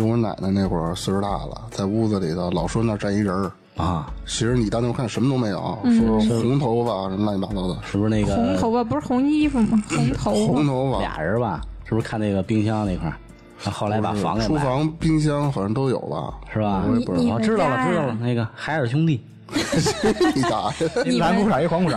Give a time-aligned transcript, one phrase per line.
[0.00, 9.82] 我奶奶那会儿岁数大了，在屋子里头老说那儿站一人儿，啊，其实你当时看什么都没有，说是红头发什么乱七八糟的，是不是那个红头发不是红衣服吗？
[9.88, 10.52] 红头发。
[10.54, 10.98] 红头发。
[11.00, 11.60] 俩人吧？
[11.84, 13.16] 是不是看那个冰箱那块儿？
[13.70, 16.34] 后来把房给买了，书房、冰箱好像都有了？
[16.52, 16.84] 是吧？
[16.88, 17.34] 我也不知道。
[17.34, 19.20] 我知道了，知道了，那个海尔兄弟，
[20.34, 20.70] 你打
[21.04, 21.96] 你们一蓝裤衩一黄裤衩，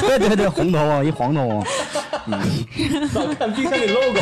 [0.00, 1.66] 对对对，红头发一黄头发，
[3.20, 4.20] 老看冰箱里 logo。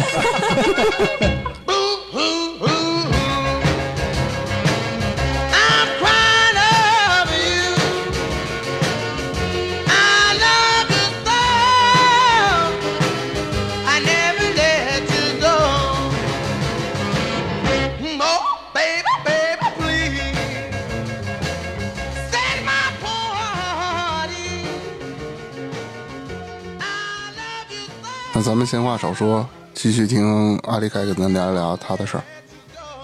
[28.54, 29.44] 咱们闲话少说，
[29.74, 32.22] 继续听阿丽凯跟咱聊一聊他的事儿。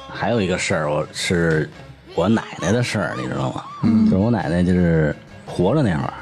[0.09, 1.69] 还有一个事儿，我是
[2.15, 3.65] 我奶奶的事儿，你知道吗？
[3.83, 5.13] 嗯，就是我奶奶就是
[5.45, 6.15] 活着那会儿，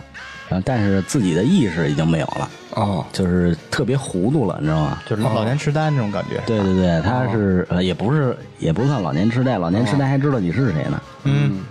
[0.48, 4.98] 啊，但是自己的意识已经没有了，哦，就是特别糊涂了，你知道吗？
[5.06, 6.40] 就是老年痴呆那种感觉。
[6.46, 11.62] 对对对，他是呃，也不是也不算老年痴呆，老年痴呆还知道你是谁呢，嗯，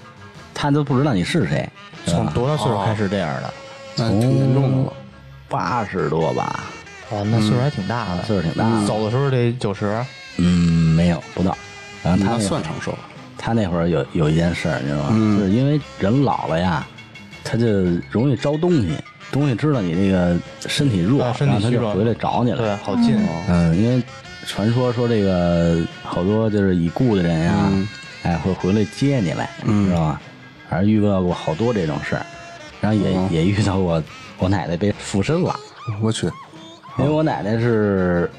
[0.54, 1.68] 他都不知道你是谁，
[2.06, 3.52] 从多大岁数开始这样的？
[3.96, 4.94] 那挺严重的了。
[5.50, 6.66] 八十多吧，
[7.10, 9.98] 哦，那岁数还挺大的，岁数挺大的走的时候得九十。
[10.38, 11.58] 嗯，没有不到，
[12.04, 12.96] 然后他算长寿。
[13.38, 15.38] 他那会儿有有一件事儿，你知道吗？
[15.38, 16.86] 就是因为人老了呀，
[17.44, 17.66] 他就
[18.12, 18.90] 容易招东西，
[19.32, 22.58] 东西知道你这个身体弱，啊身体然后他虚弱就回来找你了。
[22.58, 23.44] 对，好近哦。
[23.50, 24.04] 嗯，因为
[24.46, 27.72] 传说说这个好多就是已故的人呀，
[28.24, 30.22] 哎，会回来接你来，知道吗？
[30.70, 32.26] 反正遇到过好多这种事儿，
[32.82, 34.04] 然后也、也遇到过
[34.38, 35.56] 我奶奶被附身了，
[36.02, 36.30] 我去，
[37.00, 38.30] 因为我奶奶是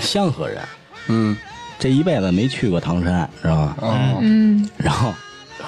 [0.00, 0.58] 香河人，
[1.08, 1.36] 嗯，
[1.78, 3.76] 这一辈子没去过唐山，知道吗？
[3.80, 5.12] 哦，嗯，然后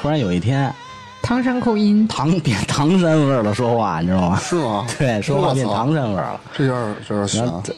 [0.01, 0.73] 忽然有一天，
[1.23, 4.37] 唐山口音，唐变唐山味儿了，说话你知道吗？
[4.39, 4.87] 是吗？
[4.99, 6.41] 对，说话变唐山味儿了。
[6.55, 7.45] 这有点有点悬。
[7.45, 7.75] 然后这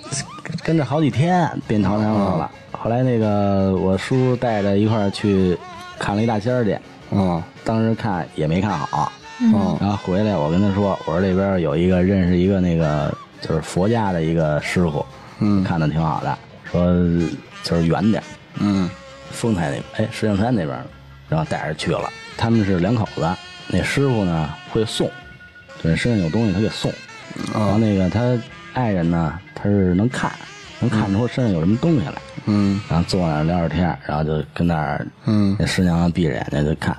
[0.62, 2.50] 跟着好几天变唐山味儿了。
[2.72, 5.56] 后来那个我叔带着一块儿去
[5.98, 6.78] 看了一大仙儿去，
[7.10, 9.10] 嗯当时看也没看好，
[9.40, 13.14] 嗯然后回来我跟他说，我说这边有一个认识一个那个
[13.46, 15.04] 就是佛家的一个师傅，
[15.40, 15.62] 嗯。
[15.62, 16.82] 看的挺好的，说
[17.62, 18.26] 就是远点儿，
[18.60, 18.88] 嗯。
[19.30, 20.84] 丰台那哎石景山那边儿，
[21.28, 22.08] 然后带着去了。
[22.36, 23.28] 他们是两口子，
[23.68, 25.10] 那师傅呢会送，
[25.82, 26.92] 就是身上有东西他给送，
[27.52, 28.20] 然后那个他
[28.72, 30.32] 爱人呢他是能看，
[30.80, 32.14] 能看出身上有什么东西来，
[32.46, 32.80] 嗯。
[32.88, 35.56] 然后坐那儿聊会天，然后就跟那儿，嗯。
[35.58, 36.96] 那师娘闭着眼睛就看，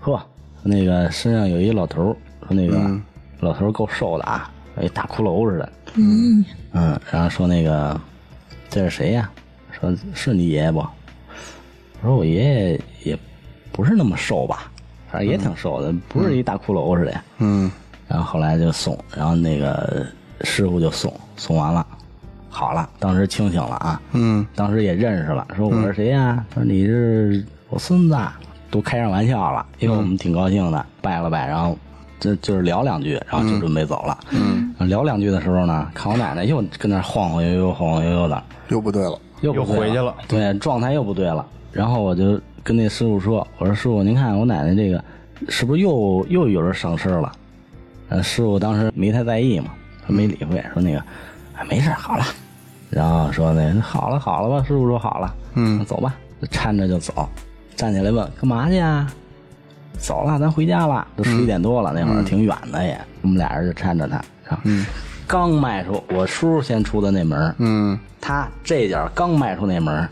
[0.00, 0.20] 呵，
[0.62, 3.00] 那个身上有一老头儿，说那个、
[3.40, 6.44] 老头儿够瘦的啊，有一大骷髅似的，嗯，
[7.10, 7.98] 然后说那个
[8.68, 9.30] 这是谁呀？
[9.72, 10.78] 说是你爷爷不？
[10.78, 13.18] 我说我爷爷也
[13.72, 14.70] 不是那么瘦吧，
[15.10, 17.20] 反正也挺瘦的，不是一大骷髅似的。
[17.38, 17.70] 嗯
[18.08, 20.06] 然后后来就送，然后那个
[20.42, 21.84] 师傅就送，送完了，
[22.48, 26.44] 好了，当时清醒了啊，嗯当时也认识了，说我是谁呀？
[26.54, 28.16] 说你是我孙子，
[28.70, 31.76] 都开上玩笑了，因为我们挺高兴的，拜了拜，然后
[32.18, 34.18] 就就是聊两句，然后就准备走了。
[34.30, 39.18] 嗯，聊两句的时候呢，看我奶奶又跟那晃晃悠悠、晃晃悠悠的，又不对了。
[39.42, 41.44] 又不对又回去了对，状态又不对了。
[41.70, 45.04] 然后我就跟那师傅说：“我说师傅，您看我奶奶这个
[45.50, 47.30] 是不是又又有人上身了？”
[48.08, 49.66] 呃，师傅当时没太在意嘛，
[50.06, 50.98] 他没理会，说那个
[51.54, 52.24] 哎没事好了。
[52.88, 57.28] 然后说那好了好了吧，师傅说好了，嗯走吧，就搀着就走，
[57.76, 59.12] 站起来问干嘛去啊？
[59.98, 64.22] 走了，咱回家了，都十一点多了，那会儿挺远的也，我们俩人就搀着他，
[65.26, 70.08] 刚迈出我叔先出的那门嗯他这脚刚迈出那门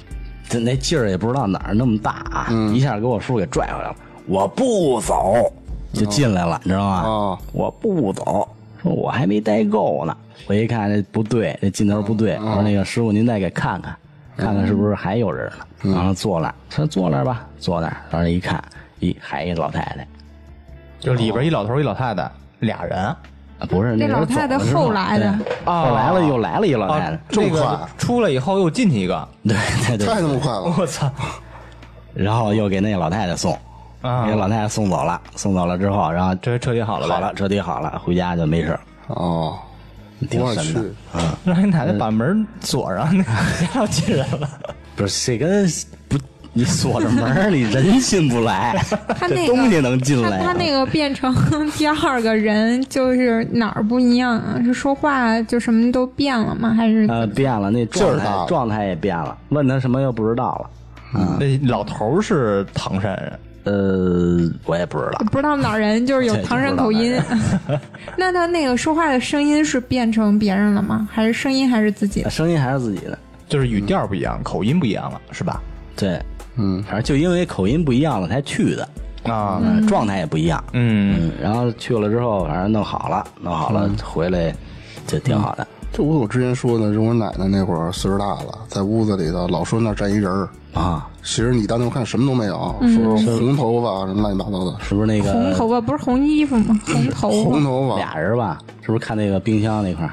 [0.50, 3.96] 那劲儿也不知道哪儿那么大啊，一下给我叔给拽回来了。
[4.26, 5.52] 我不走，
[5.92, 7.02] 就进来了，你知道吗？
[7.04, 8.48] 哦我不走，
[8.82, 10.16] 说我还没待够呢。
[10.46, 13.96] 我一看这不对，这劲头不对，我说那个师傅您再给看看，
[14.36, 15.50] 看看是不是还有人
[15.82, 15.94] 呢？
[15.94, 17.96] 然后坐那儿，说坐那儿吧，坐那儿。
[18.10, 18.62] 然后一看，
[19.04, 20.06] 一还一老太太，
[20.98, 22.30] 就里边一老头一老太太，
[22.60, 22.98] 俩人。
[22.98, 23.16] 啊
[23.68, 29.56] 不是那老太太后后来的对后来了又来了一老太太这么快出来以后又进去一个，对
[29.86, 30.74] 对对，太那么快了。
[30.76, 31.08] 我操！
[32.12, 33.56] 然后又给那个老太太送，
[34.02, 39.56] 啊给老太太送走了，送走了之后，然后这彻底好了呗好了，彻底好了，回家就没事儿哦，
[40.28, 40.94] 挺神的去。
[41.44, 43.22] 让你奶奶把门锁上，那
[43.60, 44.48] 别老进人了。
[44.96, 45.93] 不是这跟不，
[46.56, 50.44] 你锁着门儿，你人进不来，这他那个东西能进来啊。
[50.46, 51.34] 他那个变成
[51.72, 54.60] 第二个人，就是哪儿不一样啊？
[54.64, 56.72] 是说话就什么都变了吗？
[56.72, 60.70] 还是呃变了，那状态状态也变了，问他什么又不知道了。
[61.38, 67.20] 那老头是唐山人，呃，我也不知道，不知道哪儿人，就是有唐山口音。
[68.16, 71.08] 那他那个说话的声音是变成别人了吗？
[71.12, 72.30] 还是声音还是自己的？
[72.30, 73.18] 声音还是自己的。
[73.48, 75.60] 就是语调不一样，口音不一样了，是吧？
[75.96, 76.20] 对，
[76.56, 78.88] 嗯，反正就因为口音不一样了才去的，
[79.24, 80.62] 啊，嗯，状态也不一样。
[80.72, 84.54] 嗯，嗯，然后去了之后，反正弄好了，弄好了回来
[85.06, 91.08] 就挺好的这我我之前说的，是我奶奶那会儿岁数大了，在屋子里头老说那儿站一人儿，啊。
[91.22, 96.78] 其实你当时看什么都没有，说红头发什么乱七八糟的，是不是那个红头发不是红衣服吗？
[96.84, 97.50] 红头发。
[97.50, 98.58] 红头发，俩人吧？
[98.82, 100.12] 是不是看那个冰箱那块儿？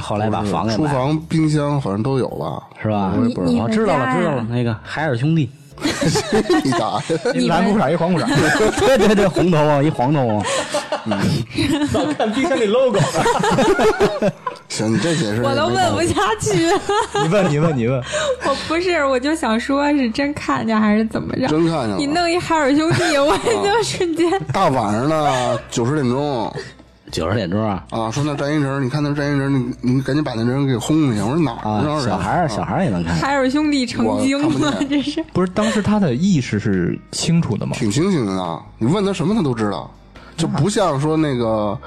[0.00, 2.62] 后来把房给，厨房、冰箱好像都有吧？
[2.80, 3.12] 是吧？
[3.18, 5.50] 我也不知道，你们我知道了，知道了，那个海尔兄弟，
[6.64, 7.02] 你打呀？
[7.34, 8.26] 一蓝裤衩一黄裤衩，
[8.86, 10.46] 对对对，红头啊一黄头发，
[11.92, 12.98] 早看冰箱那 logo。
[14.68, 16.80] 行，你这解释我都问不下去了。
[17.22, 18.02] 你问，你问，你问，
[18.44, 21.46] 我不是，我就想说是真看见还是怎么着？
[21.48, 24.28] 真看见了你弄一海尔兄弟，我也就瞬间。
[24.52, 26.52] 大晚上的九十点钟
[27.16, 31.20] 九十点钟啊啊，说那站一人，你看那站一人，你你赶紧把那人给轰去。
[31.22, 35.24] 我说哪儿啊呢？，小孩儿小孩儿也能看，海尔兄弟成精了这是。
[35.32, 37.72] 不是当时他的意识是清楚的吗？
[37.74, 38.62] 挺清醒的啊。
[38.76, 39.90] 你问他什么他都知道，
[40.36, 41.78] 就不像说那个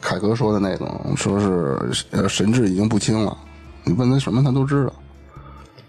[0.00, 3.36] 凯哥说的那种，说是呃神志已经不清了。
[3.82, 4.92] 你问他什么他都知道。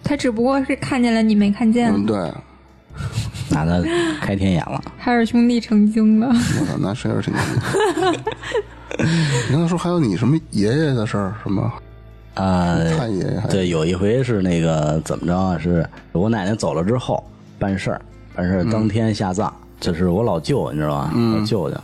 [0.04, 1.94] 他只不过是看见了你没看见。
[1.94, 2.18] 嗯，对，
[3.52, 3.84] 那他
[4.22, 4.82] 开天眼了。
[4.98, 6.30] 海尔兄弟成精了。
[6.30, 7.44] 我操，那谁是挺清
[8.14, 8.24] 醒。
[9.50, 11.72] 你刚才说还有你什么爷爷的事儿，什么
[12.36, 15.58] 呃，太爷爷对，有一回是那个怎么着啊？
[15.58, 17.24] 是我奶奶走了之后
[17.58, 18.02] 办事儿，
[18.36, 21.12] 办事儿当天下葬，就是我老舅，你知道吧？
[21.16, 21.78] 我舅舅，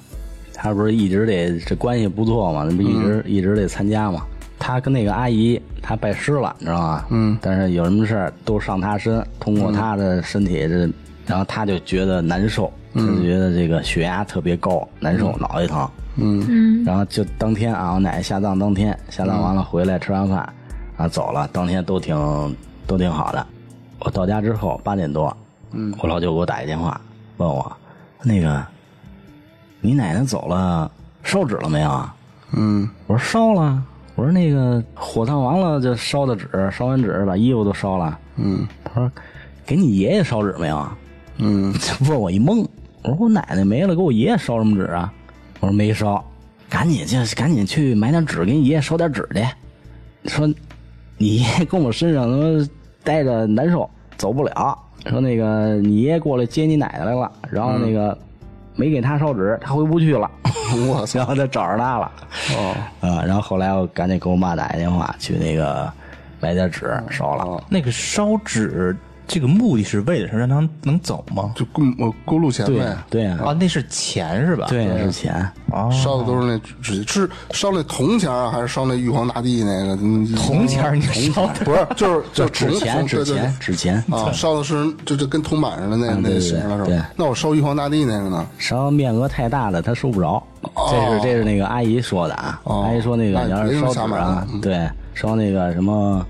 [0.54, 4.22] 他不是一直得这关系不错嘛，那不一直、一直得参加嘛。
[4.60, 7.06] 他跟那个阿姨，他拜师了，你知道吗？
[7.10, 7.38] 嗯。
[7.42, 10.90] 但是有什么事儿都上他身，通过他的身体这，
[11.26, 15.90] 然后他就觉得难受，他就觉得这个血压特别高，难受，脑袋疼。
[16.15, 20.48] 嗯，然后就当天啊，我奶奶下葬当天，下葬完了回来吃完饭，
[20.98, 22.15] 啊走了，当天都挺
[22.86, 23.45] 都挺好的。
[24.00, 25.36] 我到家之后八点多，
[25.71, 27.00] 嗯，我老舅给我打一电话，
[27.38, 27.71] 问我
[28.21, 28.63] 那个
[29.81, 30.92] 你奶奶走了，
[31.24, 32.15] 烧纸了没有啊？
[32.51, 33.81] 嗯我说烧了，
[34.15, 38.19] 我说那个火葬完了就烧的纸，烧完纸把衣服都烧了。
[38.36, 39.12] 嗯他说
[39.65, 40.95] 给你爷爷烧纸没有啊？
[41.38, 41.74] 嗯
[42.07, 42.63] 问我一懵，
[43.01, 45.12] 我说我奶奶没了，给我爷爷烧什么纸啊？
[45.63, 46.21] 我说没烧，
[46.69, 50.30] 赶紧去，赶紧去买点纸，给你爷爷烧点纸去。
[50.30, 50.45] 说
[51.18, 52.68] 你爷爷跟我身上他妈
[53.01, 54.77] 待着难受，走不了。
[55.06, 58.18] 说那个你爷爷过来接你奶奶来了，然后那个
[58.75, 60.30] 没给他烧纸，他回不去了。
[60.89, 62.12] 我操然后他找着他了。
[62.57, 65.89] 哦啊，然后后来我赶紧给我妈打一电话，去那个
[66.42, 67.45] 买点纸烧了。
[67.45, 68.94] 哦，那个烧纸
[69.28, 70.40] 这个目的是为了什么？
[70.40, 71.52] 让他能走吗？
[71.56, 72.98] 就过我过路钱呗。
[73.10, 74.68] 对啊，啊，那是钱是吧？
[74.70, 75.50] 对是钱。
[75.72, 83.96] 哦，烧的都是那纸，是烧那铜钱还是烧那玉皇大帝那个嗯铜钱儿你烧的不是，就是 就是纸钱，纸钱，纸钱。
[84.12, 87.10] 啊，烧的是就就跟铜板似的那那型了是吧？
[87.16, 88.46] 那我烧玉皇大帝那个呢？
[88.58, 90.42] 烧面额太大的他收不着，
[90.92, 92.60] 这是这是那个阿姨说的啊。
[92.66, 96.25] 哦阿姨说那个要是烧纸啊对，烧那个什么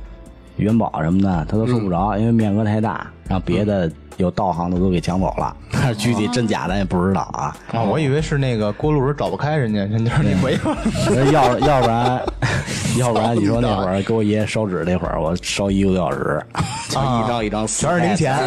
[0.57, 5.55] 元宝什么的，他都收不着，因为面额太大，然后别的有道行的都给抢走了。
[5.71, 7.55] 但 是具体真假咱也不知道啊。
[7.71, 10.77] 啊，我以为是那个锅炉找不开人家，人家说你回 吧。
[11.31, 12.21] 要要不然，
[12.97, 16.39] 要不然你说那会儿给我爷爷烧纸那会儿，我烧一个多小时，
[16.89, 18.37] 就一张一张撕全是零钱，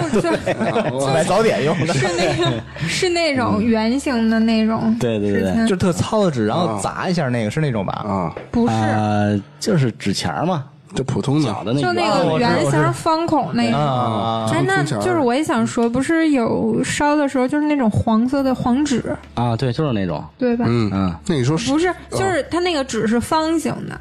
[1.13, 7.93] 买早点用的，是那个是那种圆形的那种，对对对对就特糙的纸，然后砸一下那个是那种吧？
[8.07, 10.65] 啊，不是，呃，就是纸钱嘛，
[10.97, 13.76] 就普通的小的那就那个圆形方孔那个。
[13.76, 20.65] 啊，哎，那就是我也想说，不是有烧的时候，就是那种黄色的黄纸，啊，对，就是那种，对吧？
[20.69, 24.00] 嗯嗯，那你说不是，就是它那个纸是方形的，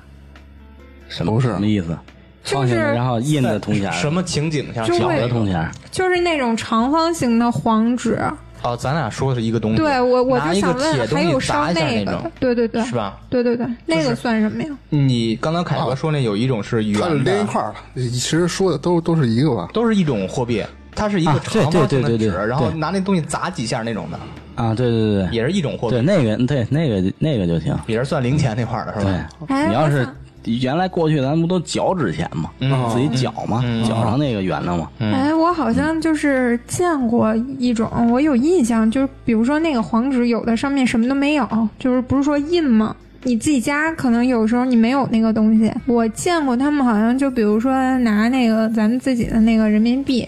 [1.07, 1.97] 什么不是什么意思？
[2.43, 4.83] 就是方形的，然后印的铜钱，什么情景下？
[4.85, 8.19] 小的铜钱，就是那种长方形的黄纸。
[8.65, 9.77] 哦，咱俩说的是一个东西。
[9.77, 13.19] 对我，我拿一个就想问，铁东还有西砸一下烧那个对对对，是吧？
[13.29, 14.69] 对对对，那个算什么呀？
[14.89, 19.69] 你刚刚凯哥说那有一种是圆的，连一块儿了，其实说的都都是一个吧？
[19.73, 20.63] 都是一种货币，
[20.95, 24.19] 它是一个长方形的纸，对对对对然后拿那东西砸几下那种的，
[24.55, 27.77] 啊，对对对对，也是一种货币对，那个对那个那个就行。
[27.85, 30.07] 也是算零钱那块儿的是吧？，哎你要是
[30.45, 32.49] 原来过去咱们不都绞纸钱吗？
[32.93, 34.89] 自己绞嘛，绞成那个圆的嘛。
[34.99, 41.47] 哎，我好像就是见过一种，我有印象，就是比如说那个黄纸，有的上面什么都没有，
[41.79, 42.95] 就是不是说印吗？
[43.23, 50.27] 你自己家可能有时候你没有那个东西，我见过他们好像就比如说拿那个咱们自己的那个人民币，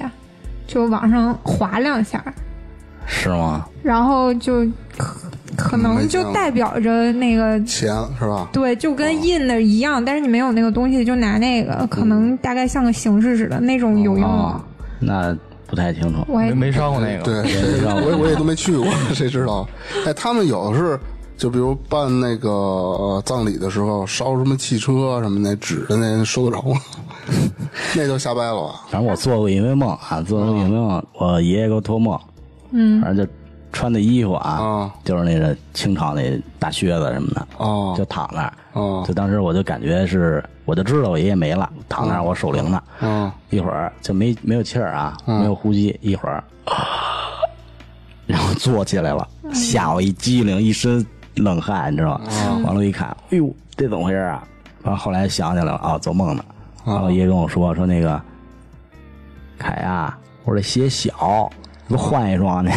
[0.65, 2.23] 就往上划两下，
[3.05, 3.67] 是吗？
[3.83, 4.65] 然后就
[5.57, 8.47] 可可能就代表着那个钱是吧？
[8.53, 14.63] 对，就跟印的一样，但是你没有那个东西，就拿那个，可能大概像个形式似的那种有用哦吗？，
[14.99, 15.35] 那
[15.65, 16.23] 不太清楚。
[16.27, 17.23] 我也没没烧过那个。
[17.23, 19.67] 对，谁知道我也我也都没去过， 谁知道？
[20.05, 20.97] 哎，他们有的是，
[21.37, 26.79] 就比如办那个、呃葬礼的时候烧什么汽车什么那纸的那收得着吗？
[27.95, 28.81] 那就瞎掰了吧？
[28.89, 32.17] 反正我做过一回梦啊，做过一回梦，我爷爷给我托梦，
[32.71, 33.31] 嗯，反正就
[33.71, 38.53] 穿的衣服啊，啊就是那个清朝那大靴子什么的，哦就躺那儿。
[38.73, 42.81] 哦就当时我就感觉是，我就知道我爷爷没了，躺那儿我守灵呢。
[43.01, 46.43] 嗯一会儿就没没有气儿啊，没有呼吸，一会儿，
[48.25, 51.05] 然后坐起来了，吓我一激灵，一身
[51.35, 52.25] 冷汗，你知道吗？
[52.65, 54.43] 完了，一看，哎呦，这怎么回事啊？
[54.83, 56.43] 完了后来想起来了，啊，做梦呢。
[56.85, 58.21] 然后爷爷跟我说说那个，
[59.57, 61.49] 凯呀，我说这鞋小，
[61.87, 62.71] 你给我换一双去。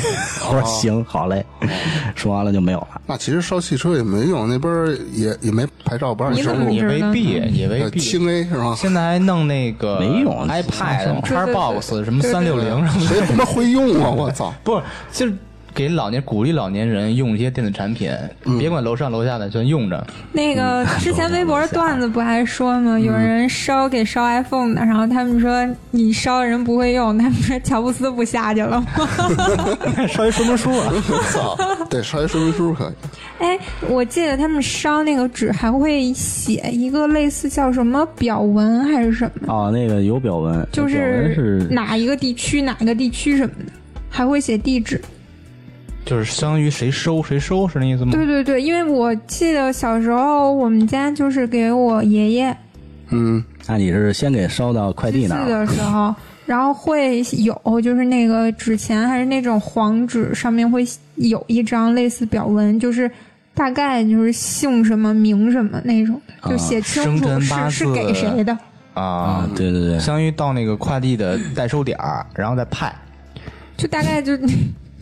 [0.48, 1.44] 我说行，好嘞。
[2.14, 3.00] 说完了就没有了。
[3.06, 8.00] 那其实烧汽车也没用，那边儿也也没牌照，不让你怎么烧路也未必，也未呃必。
[8.00, 8.74] 轻 A 是吗？
[8.76, 14.10] 现在还弄那个没用 iPad、Xbox、什么三六零什么的，谁他妈会用啊！
[14.10, 14.52] 我操！
[14.64, 15.34] 不是就是
[15.80, 18.12] 给老年鼓励老年人用一些电子产品，
[18.44, 20.06] 嗯别管楼上楼下的，全用着。
[20.30, 23.00] 那个之前微博段子不还说吗？
[23.00, 28.86] 有人烧给烧 iPhone 的，然后他们说你烧人不会用，他们说乔布斯不下去了吗？
[30.06, 30.92] 烧一说明书啊！
[31.88, 33.42] 对，烧一说明书可以。
[33.42, 33.58] 哎，
[33.88, 43.72] 我记得他们烧那个纸还会写一个类似叫什么表文还是什么，哦，那个有表文，就是哪一个地区哪个地区什么的，
[44.10, 45.00] 还会写地址。
[46.10, 48.10] 就是相当于谁收谁收是那意思吗？
[48.10, 52.56] 对对对，因为我记得小时候我们家就是给我爷爷
[53.10, 55.64] 嗯那你是先给烧到快递那儿了？
[55.64, 56.12] 的时候，
[56.46, 63.08] 然后会有就是那个纸钱还是那种黄纸，上面会有一张类似表文，就是
[63.54, 68.52] 大概就是姓什么名什么那种，就写清楚是是给谁的。
[68.94, 72.92] 啊啊，，对对对，相当于到那个快递的代收点儿，然后再派。
[73.76, 74.36] 就大概就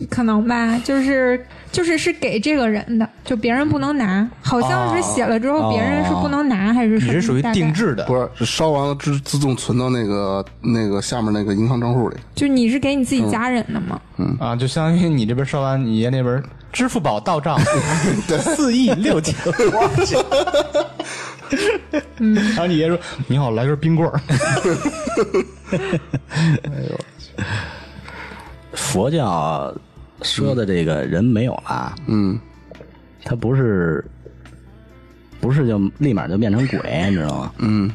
[0.09, 7.13] 可能吧，就是就是是给这个人的，就别人不能拿，好像是写了之后哦别人是不能拿，还是什么？
[7.13, 12.17] 你是属于定，制的，不是是烧完了自自动存到那个那个下面那个银行账户里。
[12.35, 13.99] 就你是给你自己家人的吗？
[14.17, 16.41] 嗯啊，就相当于你这边烧完，你爷那边
[16.71, 17.59] 支付宝到账
[18.55, 20.15] 四亿六千，我去。
[22.19, 24.21] 然后你爷说：“你好，来根冰棍儿。
[25.71, 26.99] 哎呦
[28.73, 29.73] 佛教
[30.21, 32.39] 说的这个人没有了，嗯
[33.23, 34.03] 他不是
[35.39, 37.53] 不是就立马就变成鬼，你知道吗？
[37.57, 37.91] 嗯，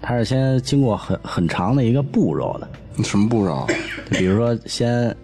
[0.00, 3.66] 他是先经过很很长的一个步骤的，什么步骤？
[4.10, 5.14] 比如说先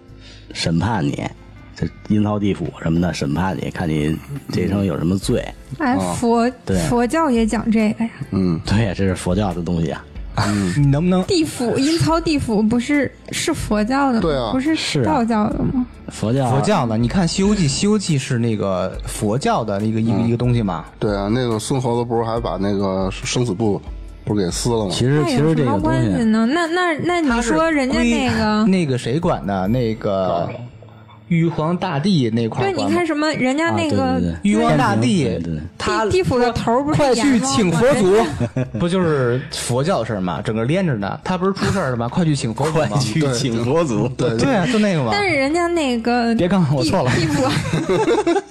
[0.53, 1.25] 审判你，
[1.75, 4.17] 这阴曹地府什么的审判你，看你
[4.51, 5.45] 这一生有什么罪。
[5.79, 8.11] 哎，哦佛对佛教也讲这个呀。
[8.33, 10.05] 嗯对，这是佛教的东西啊。
[10.77, 14.21] 你能不能地府阴曹地府不是是佛教的吗？
[14.21, 15.87] 对啊不是是啊道教的吗？
[16.09, 16.97] 佛教佛教的？
[16.97, 20.85] 你看《西游记》，《西游记》是那个佛教的一个一个一个东西嘛？
[20.99, 23.81] 对啊，那个孙猴子不是还把那个生死簿
[24.25, 24.91] 不是给撕了吗？
[24.91, 26.47] 其实其实这个关系西，呢？
[26.47, 29.67] 那那那你说人家那个，那个谁管的？
[29.69, 30.49] 那个
[31.29, 38.17] 玉皇大帝那块对，儿对你看什么人家啊那个 玉皇大帝对对对，他地地府的头儿不是快去请佛祖，
[38.79, 40.41] 不就是佛教的事儿吗？
[40.45, 42.09] 整个连着的，他不是出事儿了吗？
[42.13, 42.89] 快去请佛祖快？
[42.99, 44.09] 去请佛祖。
[44.09, 45.11] 对对啊，就那个嘛。
[45.13, 48.43] 但是人家那个别刚我错了地地府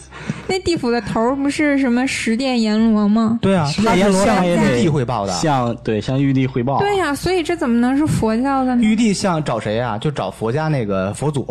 [0.50, 3.38] 那地府的头儿不是什么十殿阎罗吗？
[3.42, 5.34] 对啊，他阎罗是向玉帝汇报的。
[5.34, 6.80] 向对向玉帝汇报。
[6.80, 8.82] 对呀、所以这怎么能是佛教的呢？
[8.82, 9.98] 玉帝向找谁啊？
[9.98, 11.46] 就找佛家那个佛祖。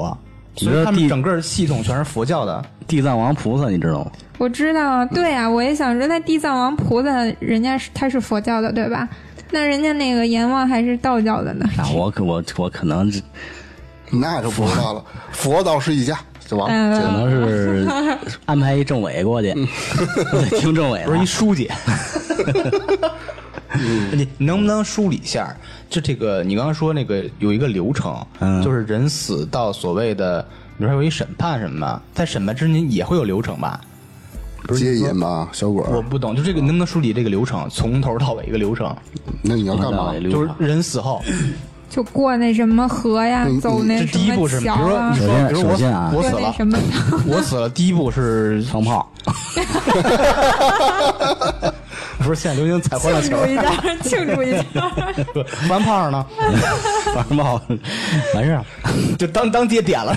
[0.57, 2.65] 所以他们整个系统全是佛教的。
[2.89, 4.11] 地藏王菩萨，你知道吗？
[4.39, 7.11] 我知道啊，对啊，我也想说，那地藏王菩萨
[7.41, 9.09] 人家是他是佛教的，对吧？
[9.51, 11.69] 那人家那个阎王还是道教的呢。
[11.77, 13.21] 啊，我可我我可能是
[14.11, 15.05] 那就不知道了。
[15.33, 17.01] 佛道是一家，就完了。
[17.01, 17.89] 可嗯，能是
[18.47, 19.53] 安排一政委过去，
[20.61, 21.27] 听政委的不是一。
[21.27, 21.69] 书记。
[24.13, 25.55] 你能不能梳理一下？
[25.89, 28.61] 就这个，你刚刚说那个有一个流程，嗯。
[28.63, 30.43] 就是人死到所谓的，
[30.79, 33.81] 比如说有一审判什么的，在审判之前也会有流程吧？
[34.77, 35.81] 接引吧，小鬼。
[35.85, 38.93] 我不懂，就这个能不能梳理这个流程，从头到尾一个流程？
[39.43, 40.13] 那你要干嘛？
[40.15, 40.57] 就是流程。
[40.59, 41.23] 人死后，
[41.89, 45.17] 就过那什么河呀嗯，走那这什么第一步是，比桥啊。
[45.17, 46.53] 如说你，说，首先比如首先啊我我死了，
[47.29, 49.09] 我死了，第一步是放炮，
[52.19, 54.65] 不是现在流行踩欢乐球庆祝，一下，庆祝一下。
[55.69, 56.27] 完炮呢，
[57.15, 57.61] 玩炮
[58.35, 58.59] 完事。
[59.19, 60.17] 就当当爹点了，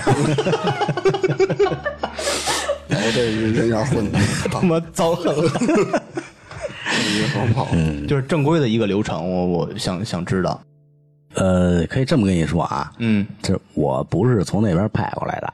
[2.89, 4.19] 我，这人缘混的，
[4.51, 5.49] 他妈遭狠了。
[7.33, 7.67] 放炮，
[8.07, 10.59] 就是正规的一个流程，我我想想知道。
[11.35, 15.53] 呃，可以这么跟你说啊，嗯这我不是从那边派过来的，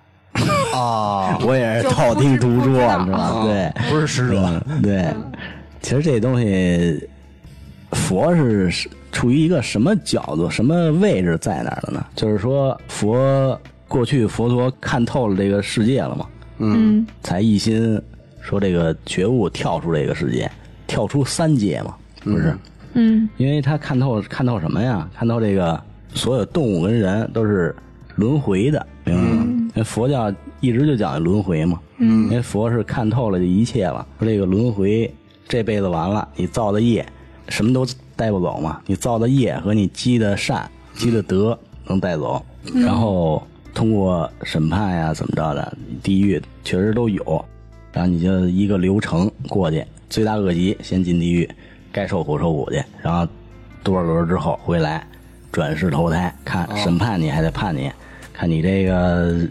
[0.78, 3.44] 啊，我也是就道听途说，不知道你知道吗？
[3.46, 5.14] 对，不是使者，嗯对，
[5.86, 7.08] 其实这东西，
[7.92, 12.04] 佛是是处于一个什么角度、什么位置在哪儿的呢？
[12.16, 16.26] 就是说，佛过去佛陀看透了这个世界了嘛，
[16.58, 18.02] 嗯才一心
[18.42, 20.50] 说这个觉悟跳出这个世界，
[20.88, 22.58] 跳出三界嘛，不是？
[22.94, 25.08] 嗯因为他看透看透什么呀？
[25.16, 25.80] 看透这个
[26.16, 27.76] 所有动物跟人都是
[28.16, 29.44] 轮回的，明白吗？
[29.46, 31.80] 因为佛教一直就讲轮回嘛。
[32.00, 35.14] 嗯，因为佛是看透了这一切了，说这个轮回
[35.48, 37.06] 这辈子完了，你造的业
[37.50, 37.86] 什么都
[38.16, 43.42] 带不走嘛，你造的业和你积的善、积的德能带走，然后
[43.74, 47.46] 通过审判呀怎么着的，地狱确实都有，
[47.92, 51.50] 然后你就一个流程过去，罪大恶极先进地狱，
[51.92, 53.28] 该受苦受苦去，然后
[53.84, 55.06] 多少轮之后回来
[55.52, 57.92] 转世投胎，看审判你还得判你，
[58.34, 59.48] 看你这个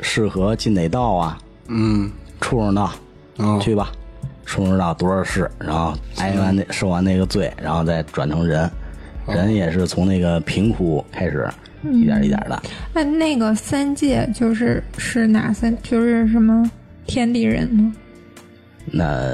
[0.00, 1.38] 适合进哪道啊？
[1.66, 2.90] 嗯，畜生道，
[3.38, 3.58] 哦。
[3.60, 3.90] 去吧，
[4.52, 8.70] 畜生道多少世，然后挨完那受完那个罪，然后再转成人，
[9.26, 11.48] 人也是从那个贫苦开始，
[11.90, 12.62] 一点一点的。
[12.92, 15.74] 那那个三界就是是哪三？
[15.82, 16.70] 就是什么
[17.06, 17.94] 天地人吗？
[18.84, 19.32] 那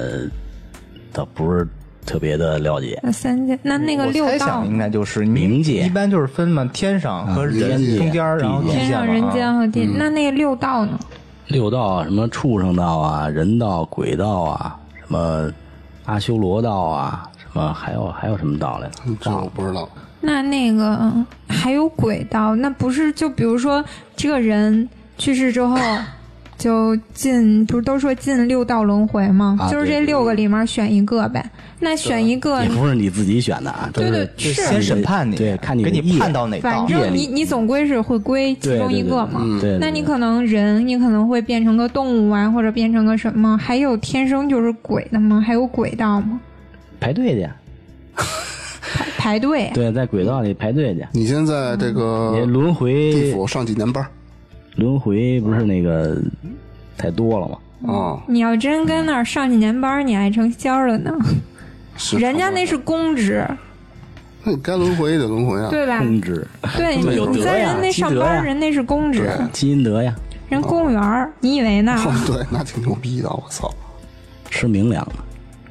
[1.13, 1.67] 倒不是
[2.07, 10.97] 特别的了解，那三界，那那个六道想应该就是冥界一般就是分嘛，天上和人间，然后天上人间啊和地，那那个六道呢？
[11.49, 15.51] 六道什么畜生道啊、人道、鬼道啊，什么
[16.05, 19.15] 阿修罗道啊，什么还有还有什么道来着？
[19.23, 19.89] 这我不知道。
[20.21, 21.11] 那那个
[21.49, 23.83] 还有鬼道，那不是就比如说
[24.15, 25.79] 这个人去世之后。
[26.59, 29.57] 就进，不是都说进六道轮回吗？
[29.61, 31.49] 啊就是这六个里面选一个呗。
[31.81, 36.85] 那选一个也，不是你自己选的啊，对对是是先审判你，对，看你给你判到哪反。
[36.89, 39.41] 正你你总归是会归其中一个嘛。
[39.43, 43.57] 对对对那你可能人，你可能会变成个动物啊，或者变成个什么？
[43.57, 45.41] 还有天生就是鬼的吗？
[45.41, 46.41] 还有鬼道吗？
[46.99, 47.49] 排队去，
[48.17, 49.71] 排排队。
[49.73, 51.07] 对，在轨道里排队去。
[51.13, 54.11] 你现在这你个轮回地回府上几年班儿
[54.79, 56.17] 轮回不是那个
[56.97, 57.59] 太多了吗？
[57.93, 58.23] 啊？
[58.27, 61.13] 你要真跟那儿上几年班，你还成仙儿了呢。
[61.97, 63.45] 是人家那是公职，
[64.45, 65.69] 那该轮回也得轮回啊。
[65.69, 65.99] 对吧？
[65.99, 70.15] 公职，对， 你在人那上班，人那是公职，积阴德呀，
[70.49, 71.93] 人公务员儿，你以为呢？
[71.99, 73.69] 哦，对，那挺牛逼的，我操！
[74.49, 75.15] 吃明粮的。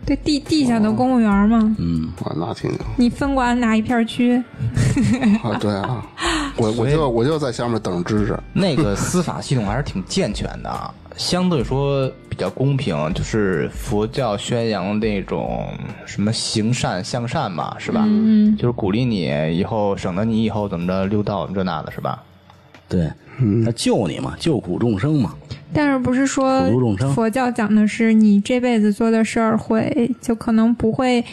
[0.05, 4.35] 对地地下的公务员吗，嗯，哇，那挺牛你分管哪一片区？
[5.43, 5.57] 啊！
[5.59, 6.05] 对啊，
[6.57, 8.37] 我我就我就在下面等知识。
[8.53, 12.95] 那个司法系统还是挺健全的啊，相对说比较公平。
[13.13, 15.67] 就是佛教宣扬那种
[16.05, 18.03] 什么行善向善嘛，是吧？
[18.05, 22.23] 嗯，就是鼓励你以后省得你以后怎么着溜道这那的，是吧？
[22.89, 23.07] 对，
[23.65, 25.33] 他救你嘛，救苦众生嘛。
[25.73, 26.63] 但是不是说
[27.13, 31.23] 佛教讲的是你这辈子做的事儿会就可能不会。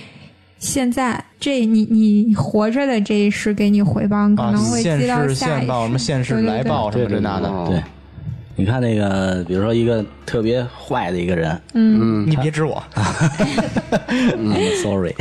[0.64, 5.58] 现在这你你活着的这一世给你回报，可啊，能会现积到世下一世。
[5.58, 7.82] 现报什么现世来报什么这那的，哦对，
[8.56, 12.82] 你看那个，比如说一个特别坏的一个人，嗯，你别指我，
[14.08, 15.14] 嗯， sorry，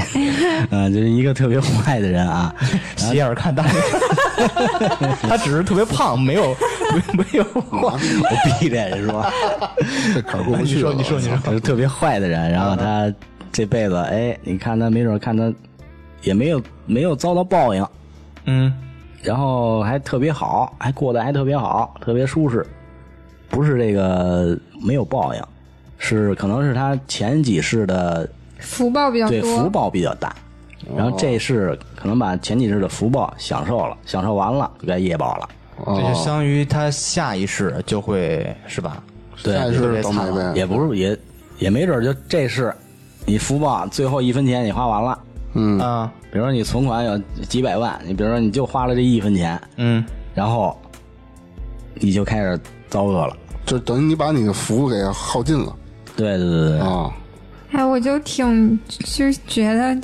[0.72, 2.56] 嗯， 就是一个特别坏的人啊，
[2.96, 3.66] 斜眼看大。
[3.66, 3.74] 眼，
[5.24, 6.56] 他只是特别胖，没有
[7.16, 7.44] 没没有。
[7.44, 8.00] 坏。
[8.00, 9.26] 我闭着人说，
[10.14, 10.94] 这坎儿过不去了。
[10.94, 13.12] 你说你说你是特别坏的人，然后他
[13.54, 15.54] 这辈子，哎，你看他没准看他
[16.24, 17.88] 也没有没有遭到报应，
[18.46, 18.74] 嗯，
[19.22, 22.66] 然后还特别好，还过得还特别好，特别舒适，
[23.50, 25.42] 不是这个没有报应，
[26.00, 28.28] 是可能是他前几世的
[28.60, 29.42] 福报比较对。
[29.42, 30.36] 福报比较大，
[30.98, 35.50] 然后这世可能把前几世的福报享受了，享受完了就该业报了。
[35.86, 39.04] 哦这就相当于他下一世就会是吧？
[39.44, 40.54] 对下一世倒霉呗。
[40.56, 41.18] 也不是也
[41.60, 42.74] 也没准儿就这世，
[43.26, 45.20] 你福报最后一分钱你花完了，
[45.54, 50.78] 嗯啊，比如说你存款有几百万，你比如说你就花了这一分钱，嗯，然后
[51.96, 52.60] 你就开始
[52.90, 53.36] 遭恶了。
[53.66, 55.74] 就等于你把你的福给耗尽了
[56.18, 57.10] 对对对对，啊！
[57.72, 59.98] 哎，我就挺就觉得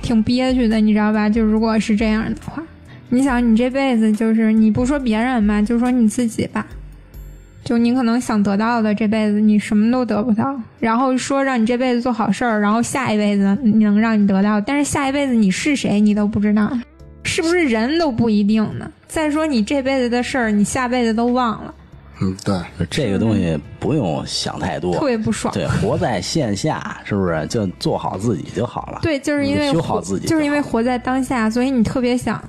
[0.00, 1.28] 挺憋屈的，你知道吧？
[1.28, 2.62] 就如果是这样的话，
[3.10, 6.66] 你想你这辈子就是你不说别人吧，就说你自己吧，
[7.64, 10.54] 就你可能想得到的，这辈子你什么都得不到。
[10.80, 16.70] 然后说让你这辈子做好事儿，然后下一辈子你能让你得到，但是下一辈子你是谁你都不知道，
[17.22, 18.90] 是不是人都不一定呢？
[19.06, 21.74] 再说你这辈子的事儿，你下辈子都忘了，
[22.20, 22.56] 嗯，对，
[22.90, 25.52] 这个东西不用想太多，特别不爽。
[25.54, 28.98] 对，活在线下，是不是就做好自己就好了？
[29.02, 32.42] 对，就是因为就修好自己就是因为活在当下，所以你特别想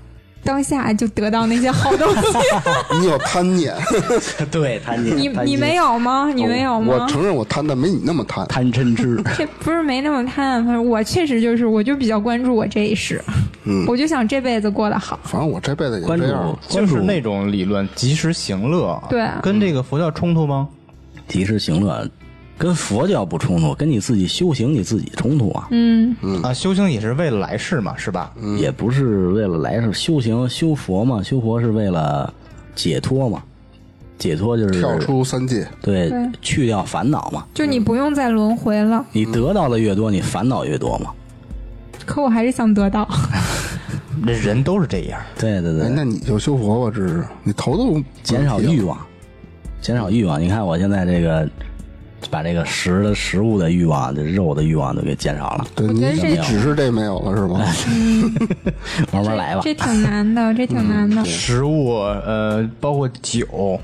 [0.43, 2.37] 当下就得到那些好东西。
[2.99, 3.73] 你有贪念，
[4.51, 6.29] 对贪念，你你没有吗？
[6.33, 6.93] 你没有吗？
[6.99, 8.45] 我承认我贪，但没你那么贪。
[8.47, 13.21] 贪嗔痴， 这不是没那么贪，反正我确实就是，我就比较关注我这一世，
[13.65, 15.19] 嗯我就想这辈子过得好。
[15.23, 16.59] 反正我这辈子也关注这样。
[16.69, 20.67] 就是那种理论及时行乐，对跟这个佛教冲突吗？
[21.27, 22.07] 及时行乐，
[22.57, 25.67] 跟佛教不冲突，跟你自己修行你自己冲突啊。
[25.71, 28.31] 嗯，啊，修行也是为了来世嘛，是吧？
[28.57, 32.31] 也不是为了来世修行修佛嘛，修佛是为了
[32.75, 33.43] 解脱嘛，
[34.17, 37.45] 解脱就是跳出三界，对对去掉烦恼嘛。
[37.53, 39.05] 就你不用再轮回了。
[39.11, 41.11] 你得到的越多，你烦恼越多嘛。
[42.05, 43.07] 可我还是想得到。
[44.25, 45.19] 这人都是这样。
[45.19, 48.97] 哎，对对对，那你就修佛吧，这是你头都减少欲望，
[49.81, 50.39] 减少欲望。
[50.39, 51.49] 你看我现在这个，
[52.29, 57.59] 把这个食的食物的欲望、这肉的欲望都给减少了，对你觉得这你只是这没有了是吗？
[59.11, 59.61] 慢慢来吧。
[59.63, 63.79] 这挺难的，这挺难的，食物，呃，包括酒，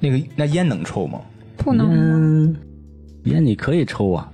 [0.00, 1.18] 那个那烟能抽吗？
[1.56, 2.56] 不能嗯，
[3.24, 4.28] 烟你可以抽啊，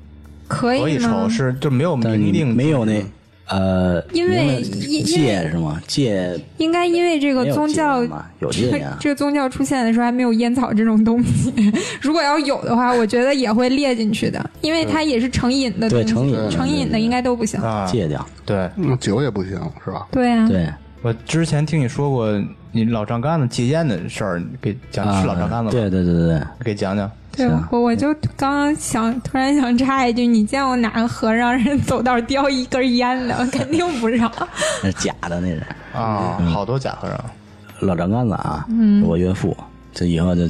[0.47, 1.29] 可可以以吗抽，？
[1.29, 3.03] 是就没有明令没有那
[3.49, 5.81] 呃，因为戒是吗？
[5.87, 8.03] 戒应该因为这个宗教
[8.41, 11.53] 有戒这烟啊这个宗教出现的时候还没有烟草这种东西，
[12.01, 17.61] 如果要有的话，我觉得也会列进去的，因为它也是成瘾的东西，对成瘾成瘾的应该都不行。
[17.61, 18.71] 啊，戒掉，对。
[18.77, 19.53] 那酒也不行
[19.85, 20.07] 是吧？
[20.11, 20.67] 对啊，对
[21.05, 25.71] 我之前听你说过你老丈杆子戒烟的事儿，给讲啊，是老丈杆子吗？
[25.71, 27.11] 对对对对对，给讲讲。
[27.37, 33.37] 对，我我就刚刚想，突然想插一句，你见过哪个和尚人走道叼一根烟的？
[33.53, 34.33] 肯定不少。
[34.83, 35.63] 那是假的，那是
[35.93, 37.21] 啊，好多假和尚。
[37.81, 39.55] 老丈杆子啊，嗯我岳父，
[39.93, 40.49] 这以后就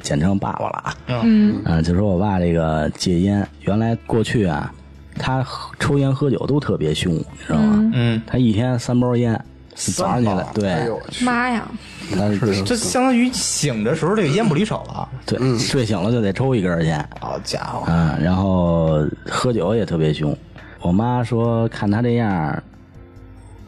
[0.00, 0.94] 简称爸爸了啊。
[1.22, 4.72] 嗯，啊，就说我爸这个戒烟，原来过去啊，
[5.14, 5.46] 他
[5.78, 7.90] 抽烟喝酒都特别凶，你知道吗？
[7.94, 9.40] 嗯，他一天三包烟，
[9.74, 11.66] 早上起来，对，哎呦我去，妈呀，
[12.14, 15.08] 他是这相当于醒的时候这个烟不离手了。
[15.26, 16.92] 对，睡醒了就得抽一根儿去。
[17.20, 20.36] 好家伙，嗯，然后喝酒也特别凶。
[20.80, 22.62] 我妈说看他这样，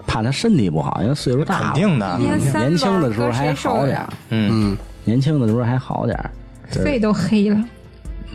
[0.07, 1.73] 怕他身体不好，因为岁数大了。
[1.73, 2.19] 肯定的。
[2.19, 6.31] 年轻的时候还好点儿？，嗯，年轻的时候还好点儿，
[6.71, 7.65] 肺都黑了。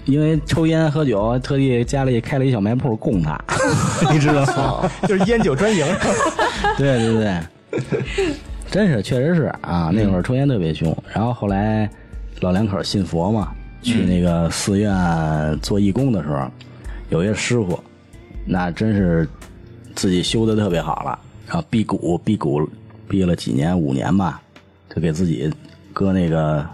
[0.06, 3.40] 因为抽烟喝酒，特地家里开了一小卖铺供他，
[4.12, 4.90] 你知道吗？
[5.08, 5.86] 就是烟酒专营。
[6.76, 7.40] 对对对，
[8.70, 9.92] 真是，确实是啊。
[9.94, 11.90] 那会儿抽烟特别凶，然后后来
[12.40, 16.50] 老两口信佛嘛，去那个寺院做义工的时候，
[17.10, 17.78] 有一个师傅，
[18.46, 19.28] 那真是
[19.96, 22.68] 自己修的特别好了，然后辟谷，辟谷
[23.10, 24.42] 辟了几年，五年吧，
[24.94, 25.52] 就给自己
[25.94, 26.66] 搁那个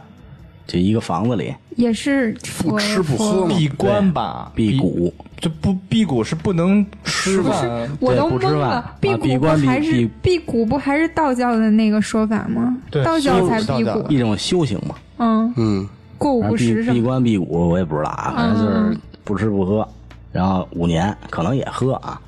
[0.67, 5.13] 就一个房子里也是不吃不喝嘛，闭关吧，辟谷。
[5.39, 7.87] 这不闭谷是不能吃饭。
[7.99, 12.75] 我都不吃饭懵了啊，辟谷不还是闭辟谷不还是道教的那个说法吗？
[12.89, 15.87] 对道教才辟谷，一种修行嘛，嗯，嗯，
[16.17, 16.93] 过午不食什么。
[16.95, 19.87] 闭关闭谷我也不知道啊，反正就是不吃不喝，
[20.31, 22.19] 然后五年可能也喝啊，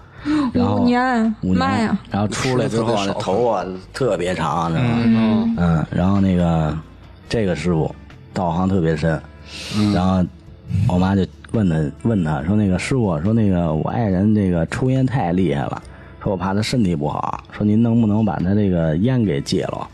[0.53, 1.97] 然后五年，五年妈呀！
[2.12, 5.55] 然后出来之后那头发特别长，知道吗？
[5.57, 6.77] 嗯，然后那个
[7.27, 7.93] 这个师傅
[8.33, 9.19] 道行特别深，
[9.93, 10.23] 然后
[10.88, 15.81] 我妈就问他问他说那个师傅说那个我爱人这个抽烟太厉害了，
[16.23, 19.88] 说我怕他身体不好，说您能不能把他这个烟给戒了？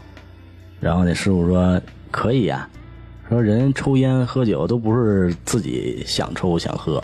[0.79, 2.67] 然后那师傅说可以呀、
[3.29, 7.01] 说人抽烟喝酒都不是自己想抽想喝，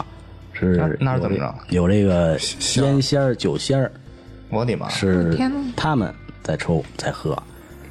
[0.54, 2.38] 是那那是怎么着有这个
[2.78, 3.92] 烟仙儿酒仙儿
[4.50, 4.90] 我的妈！
[4.90, 5.36] 是
[5.76, 7.32] 他们在抽在喝，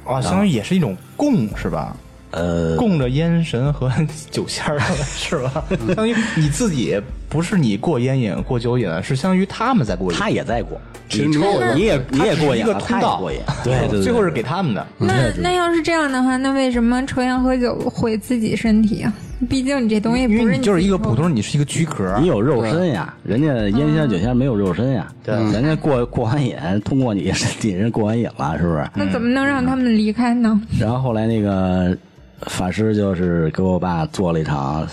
[0.05, 1.97] 啊，相当于也是一种供是吧？
[2.31, 3.91] 呃，供着烟神和
[4.31, 5.63] 酒仙儿 是吧？
[5.87, 10.17] 相当于你自己不是你过烟瘾过酒瘾，是相当于他们在过瘾。
[10.17, 11.41] 他也在过，你抽
[11.75, 14.85] 你也你也过瘾了，一个通道他也过瘾，对对对，最后是给他们的。
[14.97, 19.13] 那那要是这样的话，那为什么抽烟喝酒毁自己身体啊？
[19.49, 22.15] 毕竟你这东西不是你就是一个普通人，你是一个躯壳。
[22.21, 28.87] 你有肉身呀，人家烟仙酒仙没有肉身呀，对人家过过完瘾，通过你身体人过完瘾了，是不是？
[28.93, 30.61] 那怎么能让他们离开呢？
[30.79, 31.97] 然后后来那个
[32.47, 34.87] 法师就是给我爸做了一场，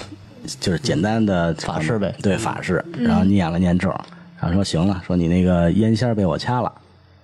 [0.60, 3.88] 就是简单的法事呗对法事，然后念了念咒，
[4.38, 6.72] 然后说行了，说你那个烟仙儿被我掐了，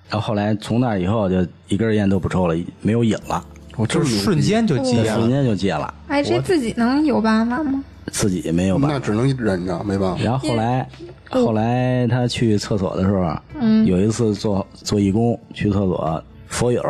[0.09, 3.45] 然后后来从那以后就一根烟都不抽了，没有瘾了，
[3.77, 5.29] 我就是瞬间就戒了瞬。
[5.31, 7.83] 间就戒了，哎，这自己能有办法吗？
[8.13, 8.95] 自己没有办法。
[8.95, 10.23] 那只能忍着，没办法。
[10.23, 10.89] 然后后来，
[11.31, 16.83] 后来他去厕所的时候，嗯有一次做做义工去厕所，佛友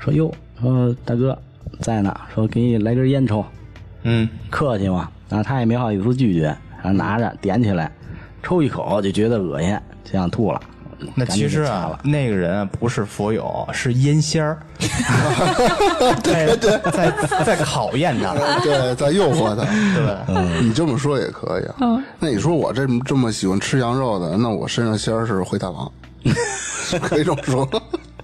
[0.00, 1.38] 说：“哟，说大哥
[1.80, 3.44] 在呢，说给你来根烟抽，
[4.02, 6.44] 嗯，客气嘛。”然后他也没好意思拒绝，
[6.82, 7.92] 然后拿着点起来，
[8.42, 10.60] 抽一口就觉得恶心，就想吐了。
[11.14, 14.58] 那其实啊那个人啊不是佛友，是烟仙儿，
[16.24, 17.12] 在在
[17.44, 18.34] 在考验他。
[18.64, 19.62] 对，在诱惑他。
[19.94, 22.02] 对，你这么说也可以啊。
[22.18, 25.92] 那你说我这么这么喜欢吃羊肉的，那我身上仙儿是灰太狼，
[27.00, 27.68] 可以这么说。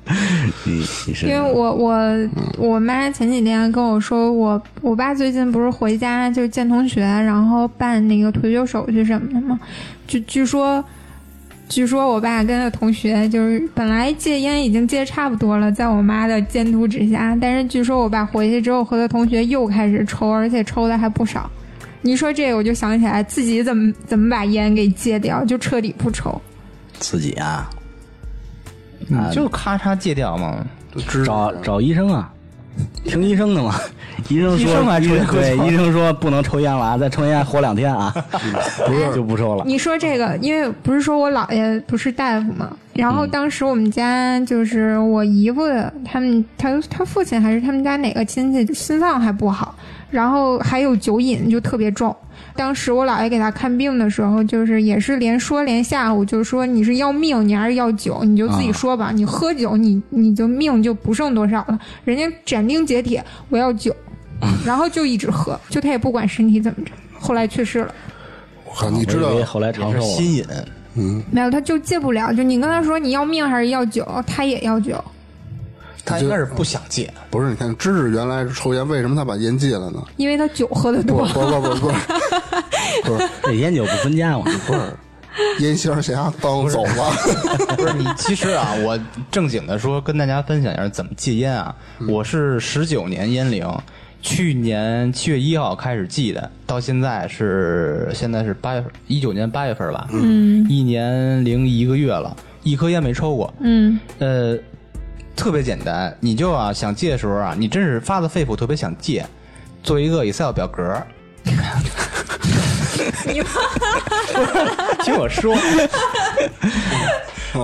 [0.64, 1.98] 你你是因为我我
[2.58, 9.58] 我妈前几天跟我说，我我爸最近不是回家就见同学，然后办那个退休手续什么的嘛，
[10.06, 10.84] 就据说。
[11.66, 21.50] 据说我爸跟那同学就是本来戒烟已经戒差不多了，在我妈的监督之下，但是据说我爸回去之后和他同学又开始抽，而且抽的还不少。
[22.02, 26.38] 你说这个，我就想起来自己怎么怎么把烟给戒掉，就彻底不抽。
[26.98, 27.70] 自己啊，
[29.08, 30.56] 你就咔嚓戒掉嘛。
[30.94, 32.32] 就知找找医生啊，
[33.04, 33.74] 听医生的嘛。
[34.28, 38.14] 医生说，医生还抽烟对医生说不能抽烟了啊，再抽烟活两天啊，
[38.86, 39.64] 不是就不抽了。
[39.66, 45.62] 你说这个，因为不是说我姥爷不是大夫嘛，然后当时我们家就是我姨夫，
[46.04, 49.74] 他们他他父亲还是他们家哪个亲戚心脏还不好，
[50.10, 52.14] 然后还有酒瘾就特别重。
[52.56, 61.78] 当时我姥爷给他看病的时候，就是也是连说连吓唬，就是说你是要命你还是要酒，你就自己说吧，你喝酒你你就命就不剩多少了。
[62.04, 63.94] 人家斩钉截铁我要酒，
[64.64, 67.94] 然后就一直喝，就他也不管身体怎么着，后来去世了。
[68.64, 70.46] 我靠，你知道后来长寿心瘾，
[71.32, 72.32] 没有，他就戒不了。
[72.32, 75.02] 就你跟他说你要命还是要酒，他也要酒。
[76.06, 77.10] 他应该是不想戒。
[77.30, 77.48] 不是？
[77.48, 80.02] 你看芝芝原来是抽烟，为什么他把烟戒了呢？
[80.18, 81.24] 因为他酒喝的多。
[81.28, 81.92] 不不不不
[83.04, 84.44] 不是这烟酒不分家嘛。
[84.66, 84.80] 不是，
[85.60, 87.12] 烟仙儿侠当走了。
[87.76, 88.98] 不是你，其实啊，我
[89.30, 91.74] 正经的说，跟大家分享一下怎么戒烟啊。
[92.08, 93.66] 我是十九年烟龄，
[94.22, 104.56] 去年七月一号开始戒的，到现在是现在是八月份，一九年八月份吧，嗯，一年零一个月了，一颗烟没抽过，嗯，呃，
[105.34, 109.26] 特别简单，你就啊想戒的时候啊，你真是发自肺腑特别想戒，
[109.82, 110.96] 做一个 Excel 表格。
[115.04, 115.54] 听我说，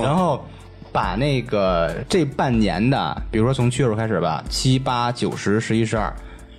[0.01, 0.45] 然后
[0.91, 6.13] 把那个这半年的，比如说从七月份开始吧，七八九十十一十二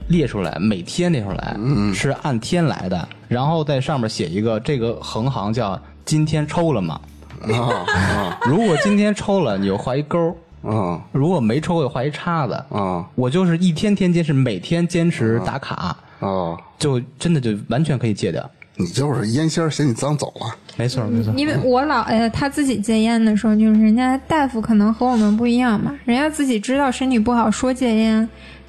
[0.08, 1.56] 列出来，每天列出来，
[1.94, 7.00] 是按天来的，然后在上面写一个这个横行叫今天抽了吗？
[7.42, 8.38] 啊啊。
[8.46, 11.00] 如果今天抽了，你就画一勾；啊。
[11.12, 12.54] 如果没抽，就画一叉子。
[12.70, 13.06] 啊。
[13.14, 16.56] 我就是一天天坚持，每天坚持打卡，啊！
[16.78, 18.48] 就真的就完全可以戒掉。
[18.76, 20.54] 你就是烟仙儿嫌你脏走了。
[20.76, 21.32] 没错，没错。
[21.36, 28.28] 因为我姥爷他自己戒烟的时候，就是人家大夫可能和我们不一样嘛，人家自己知道身体不好，说戒烟。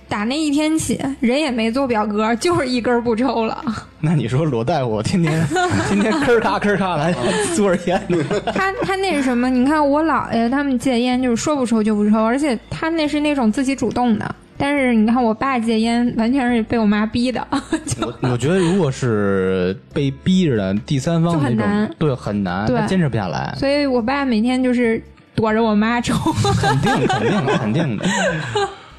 [0.09, 3.63] 打那一天起，人也没做表格，就是一根不抽了。
[3.99, 5.43] 那你说罗大夫天天
[5.89, 7.11] 天天吭咔吭咔来
[7.55, 8.17] 做着烟呢？
[8.53, 9.49] 他他那是什么？
[9.49, 14.35] 你看我姥爷他们戒烟，就是说不抽就不抽，而且他那是那种自己主动的。
[14.63, 17.45] 但是你看我爸戒烟，完全是被我妈逼的。
[17.99, 23.53] 我我觉得如果是被逼着的第三方那种对，很难，对他坚持不下来。
[23.57, 25.03] 所以我爸每天就是
[25.35, 26.15] 躲着我妈抽。
[26.61, 28.05] 肯定，肯定，肯定的。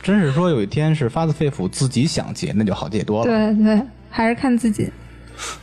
[0.03, 3.55] 真是说有一天是发自肺腑自己想戒，那就好戒多了。
[3.55, 4.93] 对对，还是看自己。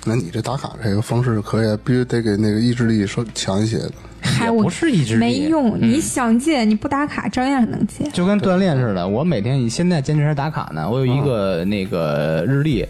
[0.06, 3.92] 那你这打卡这个方式可以，必须得给那个意志力说强一些的。
[4.22, 8.06] 还我不是意志力没用，嗯你想戒你不打卡照样能戒。
[8.14, 10.90] 就跟锻炼似的，我每天现在坚持还打卡呢。
[10.90, 12.86] 我有一个那个日历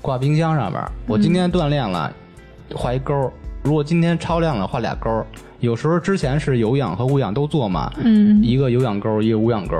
[0.00, 2.12] 挂冰箱上面，我今天锻炼了，
[2.74, 3.30] 画一勾；
[3.62, 5.24] 如果今天超量了，画俩勾。
[5.60, 9.74] 有时候之前是有氧和无氧都做嘛，嗯，一个有氧勾，一个无氧勾，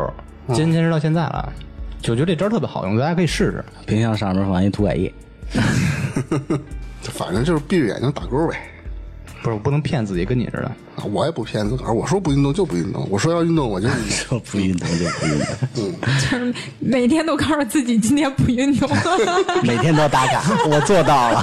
[0.55, 1.53] 坚坚持到现在了。
[2.01, 3.64] 就觉得这招特别好用，大家可以试试。
[3.87, 5.14] 冰箱上面放一涂改液，就
[7.13, 8.57] 反正就是闭着眼睛打勾呗。
[9.43, 10.65] 不是，我不能骗自己，跟你似的。
[10.97, 14.09] 啊我也不骗自个儿，我说不运动就不运动，我说要运动我就运动。
[14.11, 18.91] 说不运动就不运动， 就是每天都告诉自己今天不运动。
[19.63, 21.41] 每天都打卡，我做到了，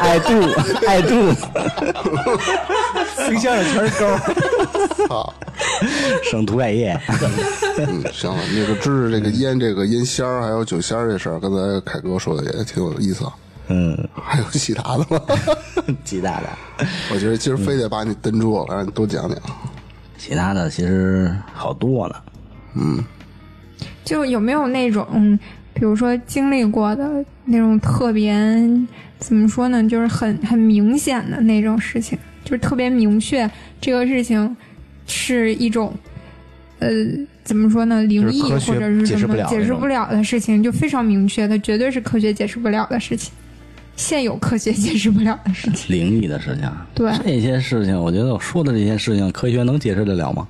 [0.00, 0.40] 爱度
[0.86, 1.32] 爱度，
[3.28, 5.14] 冰箱上全是勾。
[5.14, 5.32] 啊，
[6.30, 6.98] 省涂改液。
[7.78, 13.32] 嗯，行了，那个知识这个烟这个烟仙儿还有酒仙儿这事儿，刚才凯哥说的也挺有意思啊。
[13.68, 15.20] 嗯，还有其他的吗？
[16.04, 16.48] 其他的，
[17.12, 19.38] 我觉得今儿非得把你蹬住了，让你多讲讲。
[20.16, 22.14] 其他的其实好多呢。
[24.04, 25.38] 就有没有那种，嗯，
[25.74, 28.34] 比如说经历过的那种特别
[29.18, 33.48] 怎么说呢，就是很很明显的那种事情，就是特别明确
[33.80, 34.56] 这个事情
[35.08, 35.92] 是一种，
[36.78, 36.88] 呃，
[37.42, 43.32] 怎么说呢，灵异或者是什么解释不了那种解释不了的事情，就非常明确的，绝对是科学解释不了的事情，
[43.96, 45.94] 现有科学解释不了的事情。
[45.94, 50.46] 灵异的事情，对这些事情，我觉得我说的这些事情，科学能解释得了吗？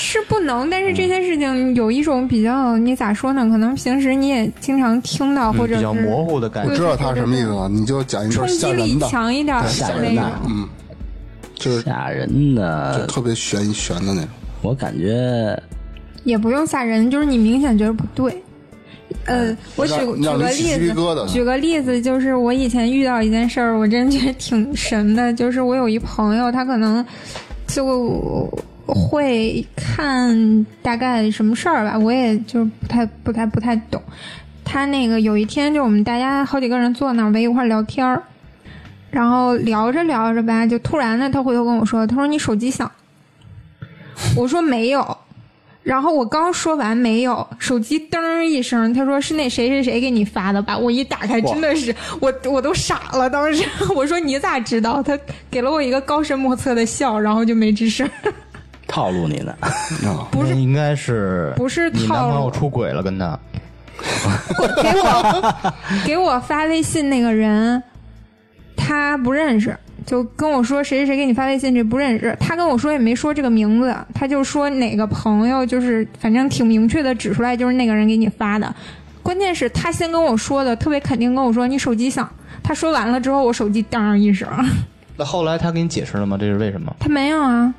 [0.00, 3.48] 是不能，但是这些事情有一种比较，你咋说呢？
[3.50, 6.70] 可能平时你也经常听到，或者是嗯比较模糊的感觉。
[6.70, 10.38] 我知道他什么意思了，你就讲一冲段吓击力人的，强一点的吓人的那种。
[10.48, 10.68] 嗯，
[11.58, 14.28] 就是吓人就的，特别悬悬的那种。
[14.62, 15.60] 我感觉
[16.24, 18.42] 也不用吓人，就是你明显觉得不对。
[19.24, 25.32] 呃，我举举个例子，举个例子，就是我以前遇到一件事儿，我真觉得挺神的。
[25.32, 27.04] 就是我有一朋友，他可能
[27.66, 28.46] 就
[28.86, 34.00] 会看大概什么事儿吧，我也就不太不太不太懂。
[34.64, 38.22] 他那个有一天，就我们大家好几个人坐那儿围一块儿聊天儿，
[39.10, 42.90] 然后聊着聊着吧，就突然呢，他回头跟我说：“他说你手机响。”
[44.36, 45.16] 我说没有，
[45.82, 50.76] 然后我刚说完没有，手机噔一声，他说是那谁谁谁给你发的吧？
[50.76, 55.02] 我一打开，真的是我我都傻了，当时 我说你咋知道？
[55.02, 55.18] 他
[55.50, 58.08] 给了我一个高深莫测的笑，然后就没吱声。
[58.86, 59.54] 套路你呢。
[60.30, 63.38] 不是那应该是不是你男套路朋友出轨了，跟他
[64.82, 65.64] 给我
[66.06, 67.82] 给我发微信那个人，
[68.88, 72.34] 他不认识，就跟我说谁谁谁给你发微信，这不认识。
[72.40, 78.74] 他跟我说也没说这个名字，他就说哪个朋友，就是反正挺明确的指出来，就是那个人给你发的。
[79.22, 82.26] 关键是他先跟我说的，特别肯定跟我说你手机响。
[82.62, 84.48] 他说完了之后，我手机当一声，
[85.18, 86.38] 那后来他给你解释了吗？
[86.40, 86.90] 这是为什么？
[86.98, 87.74] 他没有啊，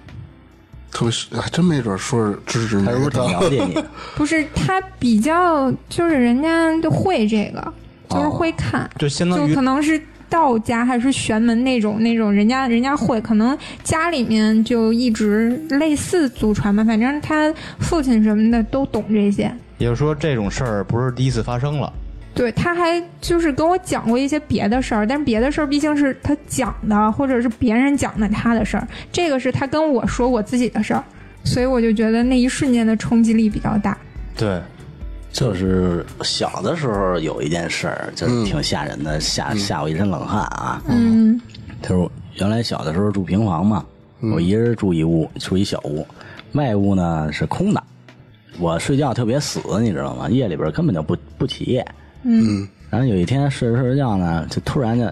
[0.91, 3.83] 特别是，还真没准说是支持你他是不是挺了解你？
[4.15, 7.73] 不是他比较，就是人家就会这个，
[8.09, 8.87] 就是会看。
[8.99, 19.51] 就相当于就可能是道家还是玄门那种那种，人家人家会，可能家里面就一直类似祖传吧，反正他父亲什么的都懂这些。
[19.77, 21.91] 也就是说，这种事儿不是第一次发生了。
[22.35, 31.03] 对，他还就是跟我讲过一些别的事儿，但是别的事儿毕竟是他讲的，或者是别人讲的他的事儿，这个是他跟我说我自己的事儿，
[31.43, 33.97] 所以我就觉得那一瞬间的冲击力比较大。
[34.37, 34.61] 对，
[35.31, 40.81] 就是小的时候有一件事儿，就是挺吓人的，吓吓我一身冷汗啊。
[40.87, 41.39] 嗯
[41.81, 43.85] 就是原来小的时候住平房嘛，
[44.33, 46.05] 我一人住一屋，住一小屋，
[46.53, 47.81] 外屋呢是空的。
[48.59, 50.27] 我睡觉特别死，你知道吗？
[50.29, 51.85] 夜里边根本就不不起夜。
[52.23, 55.09] 嗯然后有一天睡着睡着觉呢，就突然就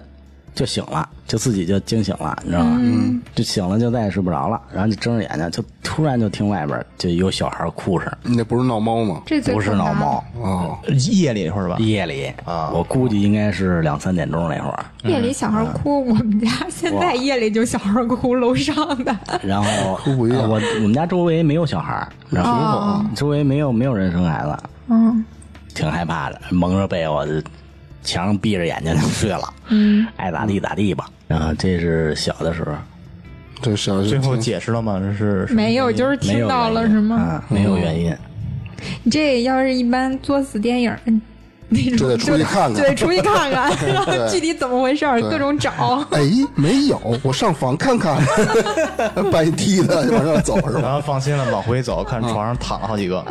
[0.54, 2.78] 就醒了，就自己就惊醒了，你知道吗？
[2.80, 9.22] 嗯，就醒了就再也睡不着了，然后就睁着眼睛，就突然就听外边就有小孩哭声，那不是闹猫吗？
[9.26, 10.78] 这不是闹猫，哦，
[11.10, 11.76] 夜里那会儿吧。
[11.78, 12.70] 夜里啊。
[12.72, 19.14] 我估计应该是两三点钟那会儿，夜里小孩哭，我们家现在夜里就小孩哭，楼上的。
[19.42, 20.40] 然后哭不一样。
[20.40, 23.06] 呃我我们家周围没有小孩儿，然后哦。
[23.14, 24.56] 周围没有没有人生孩子，
[24.88, 25.22] 嗯。
[25.74, 27.32] 挺害怕的，蒙着被窝就
[28.02, 31.06] 墙上闭着眼睛就睡了，嗯，爱咋地咋地吧。
[31.28, 32.72] 然后这是小的时候，
[33.62, 34.98] 这小最后解释了吗？
[35.00, 37.16] 这是没有，就是听到了是吗？
[37.16, 38.12] 啊，没有原因。
[39.02, 40.98] 你这要是一般作死电影儿
[41.68, 45.70] 那种，就得出去看看就得出去看看， 然后具体怎么回事儿，各种找。
[46.12, 46.20] 哎，
[46.54, 48.16] 没有，我上房看看，
[49.30, 50.80] 搬一梯子往上走是吧？
[50.80, 53.22] 然后放心了，往回走，看床上躺了好几个。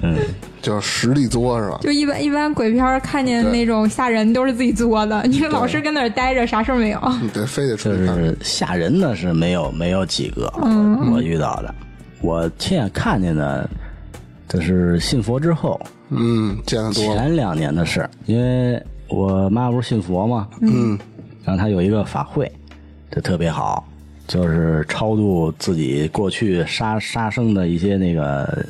[0.62, 1.78] 叫实力作是吧？
[1.82, 7.00] 就一般一般鬼片儿看见那种吓人都是自己作的，你老是跟那儿待着，啥事儿没有。
[7.20, 8.14] 你得非得出去看。
[8.14, 11.74] 是吓人的是没有没有几个，嗯我遇到的，
[12.20, 13.68] 我亲眼看见的，
[14.48, 17.02] 这是信佛之后嗯，见得多。
[17.02, 20.98] 前两年的事，因为我妈不是信佛嘛，嗯，
[21.44, 22.50] 然后她有一个法会，
[23.10, 23.86] 就特别好，
[24.26, 28.66] 就是超度自己过去杀杀生的一些那个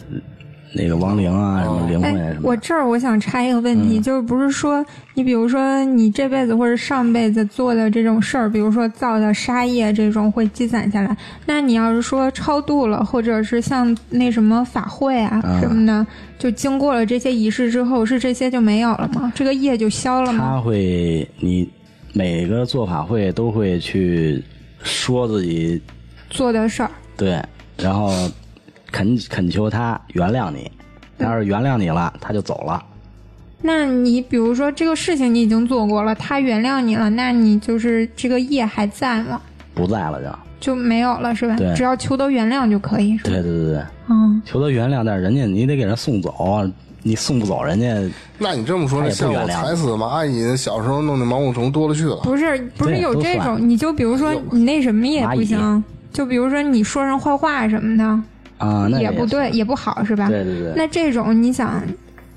[0.72, 2.48] 那个亡灵啊，什么灵魂啊哎什，么的。
[2.48, 11.16] 我这儿我想插一个问题，就是不是说你比如说你这辈子或者上辈子做的这种事儿，比如说造的杀业这种会积攒下来，
[11.46, 16.06] 那你要是说超度了，或者是像那什么法会啊嗯什么的，
[16.38, 19.32] 就经过了这些仪式之后，是这些就没有了吗？
[19.34, 20.38] 这个业就消了吗？
[20.54, 21.68] 他会，你
[22.12, 24.42] 每个做法会都会去
[24.82, 25.80] 说自己
[26.28, 27.42] 做的事儿，对，
[27.76, 28.12] 然后
[28.90, 30.70] 恳恳求他原谅你，
[31.18, 32.82] 他要是原谅你了，他就走了。
[33.62, 39.40] 那你比如说这个事情你已经做过了，他原谅你了，那你就是这个业还在吗？
[39.74, 40.20] 不在了
[40.60, 41.56] 就，就没有了是吧？
[41.56, 41.74] 对？
[41.74, 43.30] 只要求得原谅就可以是吧？
[43.30, 43.74] 对对对。
[43.74, 46.70] 对，嗯，求得原谅，但是人家你得给人送走啊，
[47.02, 47.94] 你送不走人家，
[48.38, 52.16] 那你这么说，他这像我原谅踩死蚂蚁，小时候弄的毛毛虫多了去了。
[52.24, 53.44] 不是不是对有这算。
[53.44, 55.38] 种，你就比如说你那什么也蚂蚁。
[55.38, 58.22] 不行，就比如说你说人坏话什么的
[58.60, 60.28] 啊，那也不对，也不好是吧？
[60.28, 61.82] 对对对，那这种你想，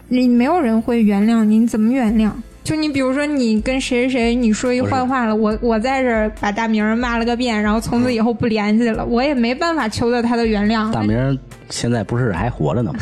[0.07, 2.31] 你没有人会原谅你，你怎么原谅？
[2.63, 10.89] 就你比如说，你跟谁谁谁你说一坏话了，我我在这儿把大明骂了个遍，然后从此以后不联系了，我也没办法求得他的原谅。
[10.89, 11.37] 大明
[11.69, 12.99] 现在不是还活着呢吗？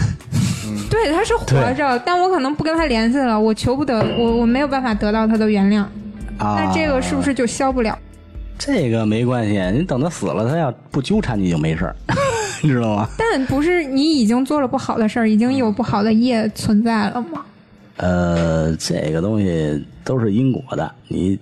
[0.89, 5.81] 对，他是活着，但我可能不跟他联系了，我求不得，我我没有办法得到他的原谅，
[6.39, 7.95] 啊，那这个是不是就消不了？
[8.57, 9.59] 这个没关系？
[9.73, 11.95] 你等他死了，他要不纠缠你就没事儿，
[12.61, 13.07] 你知道吗？
[13.17, 17.41] 但不是你已经做了不好的事儿，已经有不好的业存在了吗？
[17.97, 20.91] 呃，这个东西都是因果的。
[21.07, 21.37] 你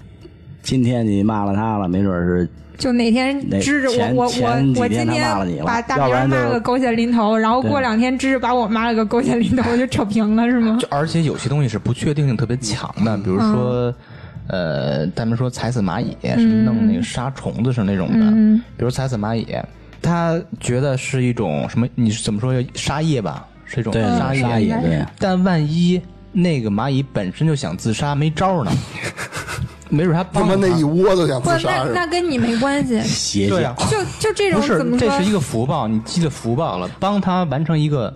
[0.62, 2.48] 今天你骂了他了，没准是
[2.78, 10.78] 就哪天那支着我我我我今天骂了你了把大明骂个狗血淋头，然后过两天支着把我骂了个狗血淋头，就扯平了是吗？
[10.80, 13.94] 就而且有些东西是不确定性特别强的，比如说，
[14.48, 19.46] 呃，他们说踩死蚂蚁，什么弄那个杀虫子是那种的，嗯比如踩死蚂蚁，
[20.02, 21.88] 他觉得是一种什么？
[21.96, 22.54] 你是怎么说？
[22.74, 24.42] 杀业吧，是一种对杀业。
[24.42, 25.06] 杀业对。
[25.18, 28.72] 但万一那个蚂蚁本身就想自杀，没招呢，
[29.90, 35.24] 没准他他帮着妈那一窝都想不，自杀那那跟你没关系，邪教，就就这种怎么是，说这？
[35.24, 38.16] 是一个福报，你积了福报了，帮他完成一个。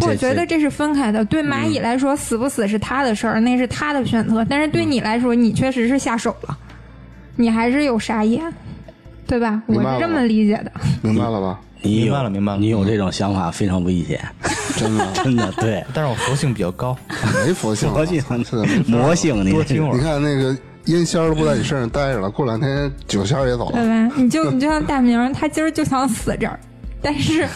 [0.00, 1.24] 我觉得这是分开的。
[1.24, 4.44] 对蚂蚁来说，死不死是他的事儿，那是他的选择。
[4.48, 6.56] 但是对你来说，你确实是下手了，
[7.36, 8.40] 你还是有杀业，
[9.26, 9.62] 对吧？
[9.66, 10.72] 我是这么理解的。
[11.02, 11.60] 明白了吧？
[11.82, 14.18] 你明白了明白了你有这种想法非常危险，
[14.76, 15.84] 真的 真的对。
[15.92, 16.96] 但是我佛性比较高，
[17.46, 18.56] 没佛性啊，佛性是
[18.90, 20.56] 魔性，你多听会儿你看那个
[20.86, 24.08] 烟仙儿都不在你身上待着了，过两天酒仙儿也走了对了。
[24.08, 24.14] 吧？
[24.16, 26.58] 你就你就像大明儿，他今儿就想死这儿，
[27.02, 27.46] 但是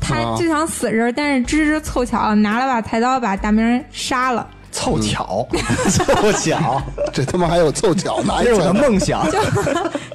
[0.00, 5.48] 他啊就想死这儿，但是芝芝凑巧拿了把菜刀把大明杀了，凑巧，
[5.88, 8.34] 凑巧， 这他妈还有凑巧呢！
[8.44, 9.24] 这是我的梦想。
[9.32, 9.38] 就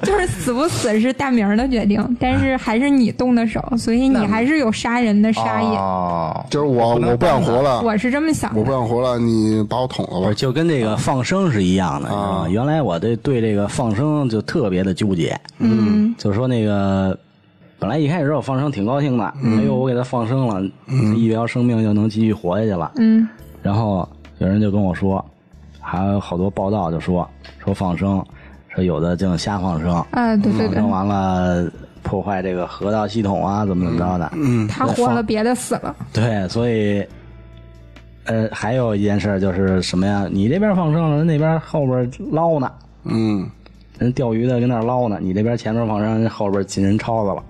[0.06, 5.66] 就是死不死是大明儿的决定，但是还是你动的手，所以你还是有杀人的杀意。
[5.74, 8.70] 哦，就是我我不想活了，我是这么想我不。
[8.70, 10.32] 想活了，你把我捅了吧？
[10.34, 12.48] 就跟这个放生是一样的，你知道吗？
[12.48, 17.18] 原来我对对这个放生就特别的纠结，嗯，就说那个
[17.80, 20.62] 本来一开始我放生挺高兴的，哎呦我给他放生了，
[21.16, 22.92] 一条生命就能继续活下去了。
[22.96, 23.28] 嗯
[23.62, 24.08] 然后
[24.42, 25.24] 有人就跟我说，
[25.80, 27.28] 还有好多报道就说
[27.64, 28.22] 说放生，
[28.74, 31.70] 说有的净瞎放生，啊，对对对放生，完了
[32.02, 34.28] 破坏这个河道系统啊，怎么怎么着的。
[34.34, 35.94] 嗯，他活了，别的死了。
[36.12, 37.06] 对，所以，
[38.24, 40.26] 呃，还有一件事就是什么呀？
[40.28, 42.68] 你这边放生了，人那边后边捞呢，
[43.04, 43.48] 嗯，
[44.00, 47.44] 人钓鱼的跟那捞呢，你这边前面放生，人后边进人抄子了。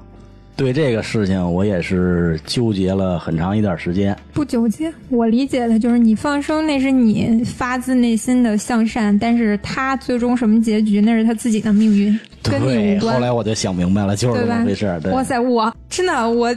[0.55, 4.17] 对这个事情，我也是纠结了很长一段时间。
[4.33, 13.15] 不纠结，我理解的就是你放生那是你发自内心的向善，但是他最终什么结局那是他自己的命运，跟你对，无关。
[13.15, 16.55] 后来我就想明白了，就是这么回事哇塞，我真的我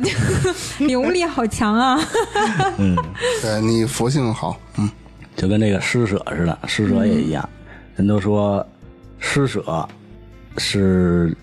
[0.80, 2.00] 领悟 力好强啊！
[2.78, 2.96] 嗯，
[3.42, 4.90] 对你佛性好，嗯，
[5.38, 7.48] 就跟那个施舍似的，施舍也一样。
[7.96, 8.66] 人都说
[9.20, 9.88] 施舍
[10.58, 11.36] 是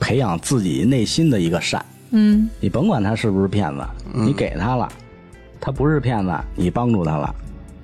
[0.00, 1.82] 培养自己内心的一个善。
[2.10, 4.88] 嗯，你甭管他是不是骗子，你给他了，
[5.60, 7.34] 他不是骗子，你帮助他了。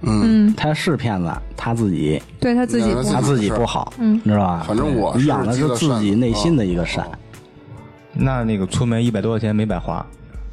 [0.02, 2.94] 嗯，他是骗子，他自己对他自己。
[3.12, 4.64] 他自己不好，嗯，知道吧？
[4.68, 7.06] 反正我你养的是自己内心的一个善。
[8.12, 10.04] 那那个粗眉一百多块钱没白花，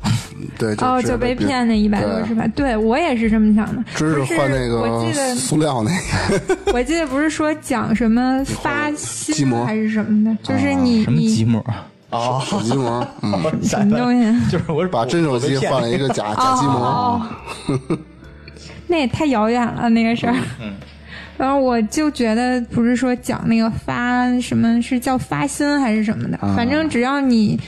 [0.58, 2.48] 对，哦，就就被骗那一百多是吧？
[2.56, 3.84] 对我也是这么想的。
[3.96, 11.46] 知不是识换那我记个得塑料那个 我记得不是说讲什么发心还是什么的，就是你什么你寂
[12.14, 12.46] 寞？
[12.46, 13.32] 手机膜，嗯，
[13.64, 14.40] 什么东西？
[14.52, 17.28] 就是我是把真手机换了一个假假机膜，哦，
[18.88, 20.36] 那也太遥远了那个事儿。
[20.62, 20.74] 嗯
[21.36, 27.60] 然后我就觉得不是说讲那个发什么是叫发心还是什么的，啊反正只要你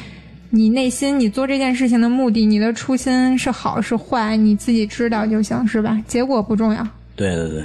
[0.52, 6.00] 你内心你做这件事情的目的，你的初心是好是坏，你自己知道就行，是吧？
[6.08, 7.64] 结果不重要，对对对，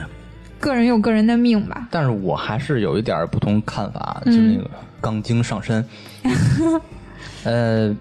[0.59, 1.87] 个人有个人的命吧。
[1.91, 4.69] 但是我还是有一点不同看法，就那个
[5.01, 5.85] 杠精上身。
[7.45, 7.95] 呃，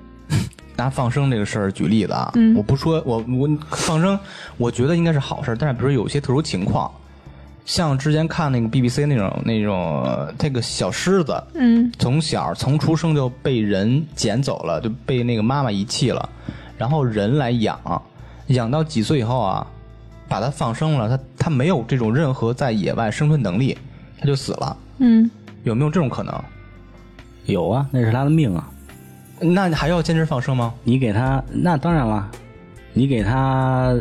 [0.76, 4.18] 拿放生这个事儿举例子啊，我不说我我放生，
[4.58, 6.91] 我觉得应该是好事儿，但是比如有些特殊情况，
[7.66, 16.30] 像之前看那个 BBC 那种那种呃这个小狮子，嗯从小从出生就被人捡走了，就被那个妈妈遗弃了，
[16.78, 17.80] 然后人来养，
[18.47, 19.66] 养到几岁以后啊，
[20.28, 23.78] 把它放生了，它它没有这种任何在野外生存能力，
[24.20, 25.30] 它就死了，嗯，
[25.64, 26.34] 有没有这种可能？
[27.50, 28.70] 有啊，那是他的命啊。
[29.39, 30.74] 那你还要坚持放生吗？
[30.84, 32.30] 你给他，那当然了，
[32.93, 33.95] 你给他，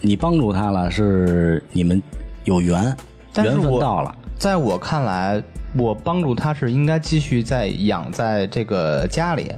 [0.00, 2.02] 你帮助他了，是你们
[2.44, 2.96] 有缘，缘分
[3.32, 4.14] 但是我到了。
[4.36, 5.42] 在我看来，
[5.76, 9.52] 我帮助他是应该继续在养在这个家里，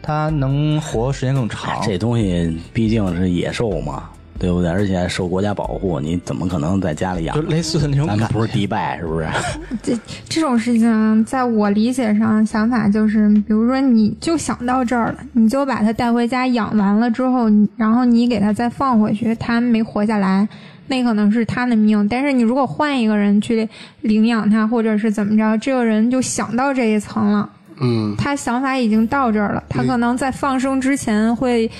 [0.00, 1.80] 他能活时间更长。
[1.82, 4.10] 这东西毕竟是野兽嘛，
[4.40, 4.70] 对不对？
[4.70, 7.42] 而且还受国家保护，你怎么可能在家里养就？
[7.42, 8.24] 类似的那种感觉。
[8.24, 9.28] 咱们不是迪拜，是不是？
[9.82, 9.96] 这
[10.28, 20.48] 这种事情，在我理解上想法就是，比如说你就想到这儿了，你就把它带回家养完了之后，然后你给它再放回去，它没活下来，
[20.86, 22.08] 那可能是它的命。
[22.08, 23.68] 但是你如果换一个人去
[24.00, 27.48] 领养它，或者是怎么着，这个人就想到这一层了。
[27.82, 31.70] 嗯，他想法已经到这儿了，他可能在放生之前会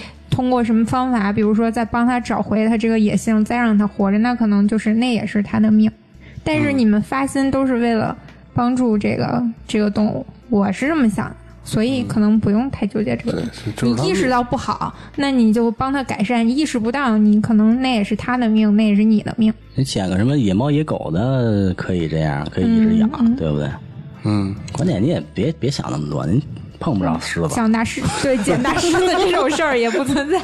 [0.41, 5.93] 通过什么方法，比如说再帮他找回他这个野性，再让他活着，那可能就是那也是他的命。
[6.43, 8.17] 但是你们发心都是为了
[8.55, 19.53] 帮助这个这个动物，我是这么想的，所以可能不用太纠结这个对东西。，是就是他们你意识到不好，那你就帮他改善；意识不到，你可能那也是他的命，那也是你的命。
[19.75, 23.69] 你捡个什么野猫野狗的，可以这样，可以一直养，对不对？
[24.25, 26.41] 嗯，关键你也别别想那么多，您
[26.81, 30.41] 碰不上狮子，像大狮对捡大狮子这种事儿也不存在。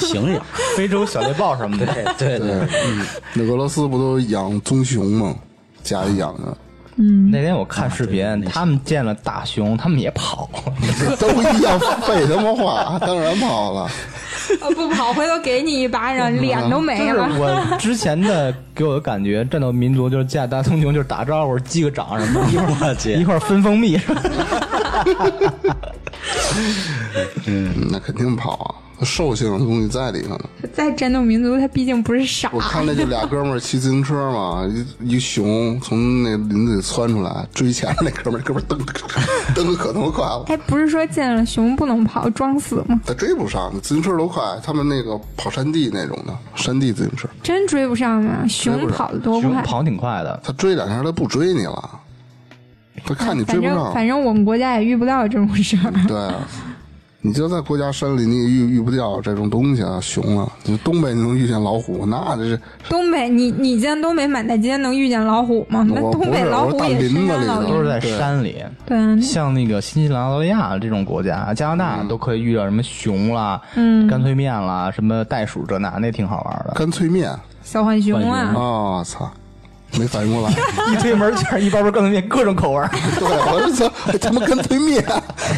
[0.00, 0.42] 行呀。
[0.76, 1.86] 非洲小猎豹什么的。
[2.18, 2.68] 对对对。
[2.86, 5.34] 嗯，那俄罗斯不都养棕熊吗？
[5.82, 6.56] 家里养的，
[6.96, 10.48] 嗯那天我看视频，他们见了大熊，他们也跑。
[11.18, 13.90] 都一样，废他妈话，当然跑了。
[14.60, 17.28] 呃， 不跑，回头给你一巴掌，脸都没了。
[17.38, 23.98] 我之前的给我的感觉，战斗民族就是见大棕熊就是打招呼、击个掌什么的，一会儿我去一会儿分蜂蜜。
[27.46, 28.74] 嗯，那肯定跑啊，
[29.04, 30.40] 兽性的东西在里头呢。
[30.72, 32.50] 在战斗民族，他毕竟不是傻。
[32.52, 34.66] 我看那就俩哥们儿骑自行车嘛，
[35.00, 38.78] 一一熊从那林子里窜出来，追前面那哥们儿，哥们儿蹬
[39.54, 43.00] 蹬的可他妈快了，哎，不是说见了熊不能跑，装死吗？
[43.04, 48.46] 他追不上，自行车都快，他们那个跑山地那种的，山地自行车，真追不上吗？
[48.48, 49.50] 熊跑得多快？
[49.50, 51.90] 熊跑挺快的，他追两下他不追你了，
[53.04, 55.92] 他看你追反正不上，反正我们国家也遇不到这种事儿。
[56.06, 56.34] 对啊，
[57.22, 60.50] 你就在国家山里，你也遇遇不掉这种东西啊，熊啊。
[60.64, 65.86] 你东北你能遇见老虎，那这是东北，你你见东北满大街能遇见老虎吗？
[65.86, 67.46] 那我东北老虎也林子里。
[67.70, 68.56] 都是在山里。
[68.86, 76.72] 对啊，像那个新西兰、澳大利亚这种国家，加拿大都可以遇到什么熊啦、嗯干脆面啦、什么袋鼠这那，那挺好玩的。
[76.74, 77.30] 干脆面
[77.62, 79.04] 小浣熊浣啊，啊！
[79.04, 79.30] 操，
[79.98, 80.54] 没反应过来。
[80.92, 82.88] 一推门就是一包包干脆面，各种口味儿。
[83.18, 85.04] 对，我是操，他妈干脆面。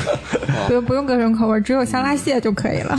[0.66, 2.99] 不用不用各种口味，只有香辣蟹就可以了。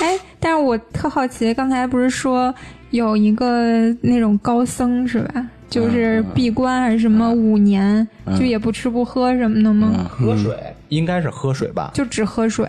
[0.00, 2.54] 哎，但是我特好奇，刚才不是说
[2.90, 5.46] 有一个那种高僧是吧？
[5.68, 8.06] 就是闭关还是什么五年，
[8.38, 10.06] 就也不吃不喝什么的吗？
[10.10, 10.54] 喝水
[10.90, 11.90] 应该是喝水吧？
[11.94, 12.68] 就只喝水。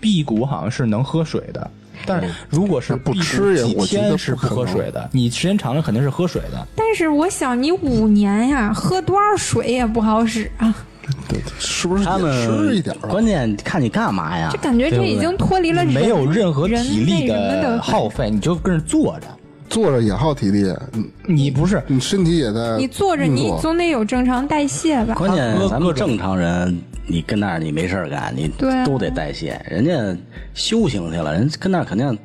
[0.00, 1.70] 辟谷好像是能喝水的，
[2.06, 6.66] 但是如果是不吃我觉是不喝水的，你时间长了肯定是喝水的。
[6.76, 10.74] 但是我想你五年呀，喝多少水也不好使啊！
[11.28, 12.96] 对，是不是他们吃一点？
[13.08, 14.58] 关键看你干嘛呀就？
[14.60, 19.26] 感觉这已经脱离了人没有任何体力的耗费，你就跟着坐着。
[19.68, 25.14] 坐着也耗体力，你你不是你身体也在你坐着，你总得有正常代谢吧？
[25.14, 28.50] 关键咱们正常人，你跟那儿你没事儿干，你
[28.84, 29.60] 都得代谢。
[29.68, 30.16] 人家
[30.54, 32.18] 修行去了，人跟那儿肯定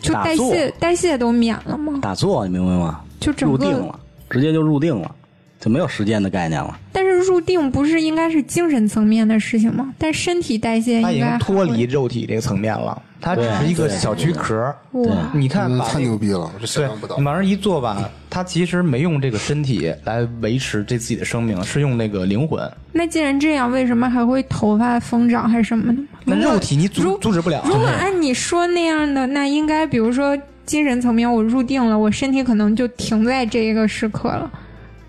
[0.00, 1.98] 就代谢代谢都免了吗？
[2.00, 3.00] 打坐，你明白吗？
[3.18, 3.98] 就入定了，
[4.30, 5.14] 直接就入定了，
[5.58, 6.78] 就没有时间的概念了。
[6.92, 9.92] 但是入定不是应该是精神层面的事情吗？
[9.98, 14.74] 但身体代谢他已应该经脱离肉体这个层面了，它只是一个小躯壳。
[14.92, 17.24] 哇，你看嗯太牛逼了，我这想对象不到你。
[17.24, 22.60] 往上一坐吧，他其实没用这个身体来维持这自己的生命，是用那个灵魂。
[22.92, 26.02] 那既然这样，为什么还会头发疯长还是什么的？
[26.24, 27.62] 那肉体你阻阻止不了。
[27.66, 34.50] 如果按你说那样的，那应该比如说精神层面，我入定了，我身体可能就停在这一个时刻了。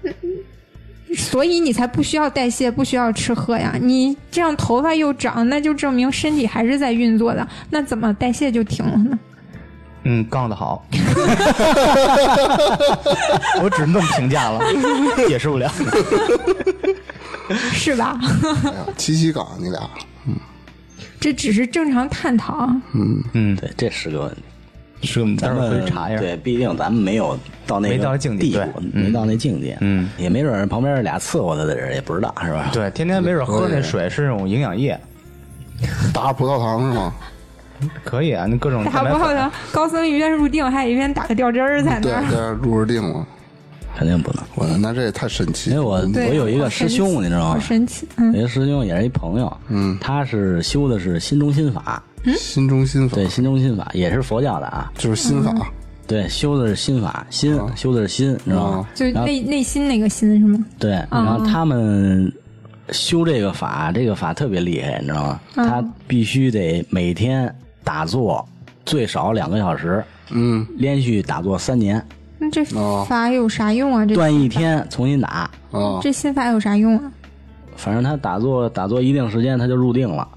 [0.04, 0.14] 嗯
[1.16, 3.74] 所以你才不需要代谢，不需要吃喝呀。
[3.82, 7.48] 你这样头发又长，那就证明身体还是在运作的。
[7.70, 9.20] 那怎么代谢就停了呢？
[10.04, 10.86] 嗯，杠的好，
[13.62, 14.60] 我只能这么评价了，
[15.28, 15.70] 解释不了。
[17.74, 18.18] 是吧？
[18.64, 19.82] 哎呀，七七岗你俩，
[20.26, 20.36] 嗯
[21.20, 23.22] 这只是正常探讨嗯。
[23.34, 24.42] 嗯，对，这是个问题。
[25.02, 26.20] 是，咱们回去查一下。
[26.20, 29.78] 对，毕竟咱们没有到那个没到境界地步对，没到那境界。
[29.82, 32.70] 嗯，也没准旁边俩伺候他的人也不知道，是吧？
[32.74, 35.00] 对，天天没准喝那水是那种营养液，
[36.14, 37.14] 打葡萄糖是吗？
[38.04, 43.26] 可以啊，那各种打蛋白粉不好的高僧一边入定，还一边打个吊针儿在那入着定了。
[43.98, 44.44] 肯定不能。
[44.56, 45.76] 我那这也太神奇了。
[45.76, 47.60] 因为我，我有一个师兄，你知道吗好？
[47.60, 52.02] 神奇，嗯有一个师兄也是一朋友，嗯，他是修的是心中心法，
[52.38, 55.54] 心中心法对，新中心法也是佛教的啊，就是心法，
[56.08, 58.88] 对，修的是心法，心修的是心，你知道吗？
[58.94, 60.66] 就是内内心那个心是吗？
[60.78, 62.32] 对，然后他们
[62.92, 65.40] 修这个法，这个法特别厉害，你知道吗？
[65.56, 67.54] 他必须得每天
[67.84, 68.48] 打坐
[68.86, 72.04] 最少两个小时，嗯，连续打坐三年，
[72.38, 74.06] 那这哦法有啥用啊？
[74.06, 75.50] 这断一天重新打。
[75.72, 77.12] 啊，这心法有啥用啊？
[77.76, 80.28] 反正他打坐打坐一定时间他就入定了。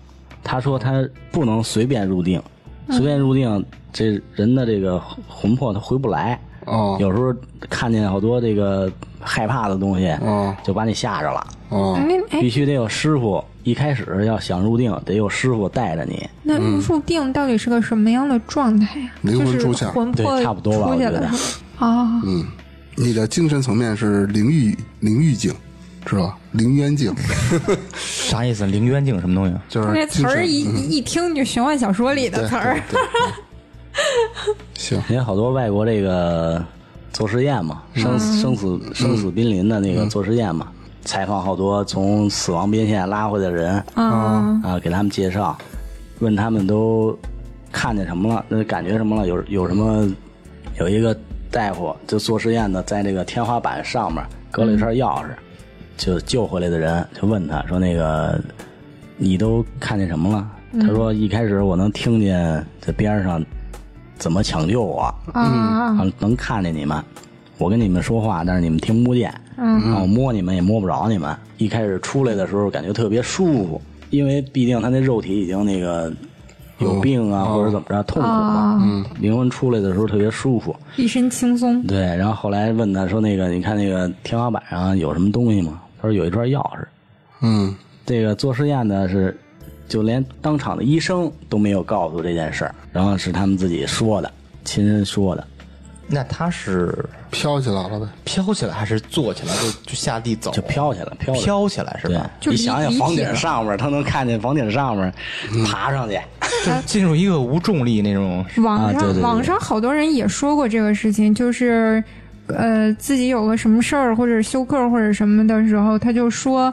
[0.42, 2.42] 他说他不能随便入定，
[2.90, 6.38] 随便入定，这人的这个魂魄他回不来。
[6.64, 7.34] 哦有时候
[7.68, 8.88] 看见好多这个
[9.18, 11.44] 害怕的东西，哦就把你吓着了。
[12.30, 16.24] 必，须得有师傅，一开始要想入定，得有师傅带着你。
[16.42, 19.10] 那入定到底是个什么样的状态呀？
[19.22, 21.86] 灵魂出窍魂魄对差不多吧出去我觉得了是吧？
[21.86, 22.44] 啊，嗯，
[22.94, 25.52] 你的精神层面是灵域灵域境，
[26.04, 26.38] 知道吧？
[26.52, 27.14] 灵渊境
[27.94, 28.66] 啥意思？
[28.66, 29.54] 灵渊境什么东西？
[29.68, 30.90] 就是那词儿一嗯。
[30.90, 32.80] 一听就玄幻小说里的词儿。
[34.74, 36.64] 行，因为好多外国这个
[37.12, 40.68] 做实验嘛，生死生死生死濒临的那个做实验嘛，
[41.04, 45.56] 采访好多从死亡边线拉回来的人啊，啊，给他们介绍，
[46.20, 47.16] 问他们都
[47.70, 50.08] 看见什么了，那感觉什么了，有有什么？
[50.78, 51.14] 有一个
[51.50, 55.26] 大夫就做实验的，在这个天花板上面搁了一串钥匙，
[55.96, 58.40] 就救回来的人就问他说：“那个
[59.16, 63.44] 你都看见什么了？”他说：“一开始我能听见在边上
[64.16, 67.02] 怎么抢救我，啊啊，能看见你们，
[67.58, 71.36] 我跟你们说话，但是你们听不见，嗯，然后摸你们也摸不着你们。
[71.58, 73.80] 一开始出来的时候感觉特别舒服，
[74.10, 76.12] 因为毕竟他那肉体已经那个
[76.82, 80.74] 有病啊，或者怎么着痛苦嘛，嗯，灵魂出来的时候特别舒服。
[80.96, 81.82] 一身轻松。
[81.84, 86.84] 对，然后后来问他说：“那个，你看那个天花板上有什么东西吗？”他说：“有一串钥匙。”
[87.40, 87.74] 嗯
[88.04, 89.36] 这个做实验的是，
[89.88, 94.30] 就连当场的医生都没有告诉这件事儿，然后是他们自己说的，
[94.64, 95.46] 亲身说的，
[96.06, 96.94] 那他是
[97.30, 98.06] 飘起来了呗。
[98.24, 100.50] 飘起来还是坐起来就就下地走？
[100.50, 105.12] 就飘起来，飘起来飘起来是吧？，就你想想房顶上面，他能看见房顶上面
[105.66, 106.20] 爬上去，
[106.64, 108.44] 就进入一个无重力那种。
[108.58, 112.02] 网上、啊对对对网上好多人也说过这个事情，就是
[112.48, 116.72] 呃自己有个什么事儿或者休克或者什么的时候，他就说。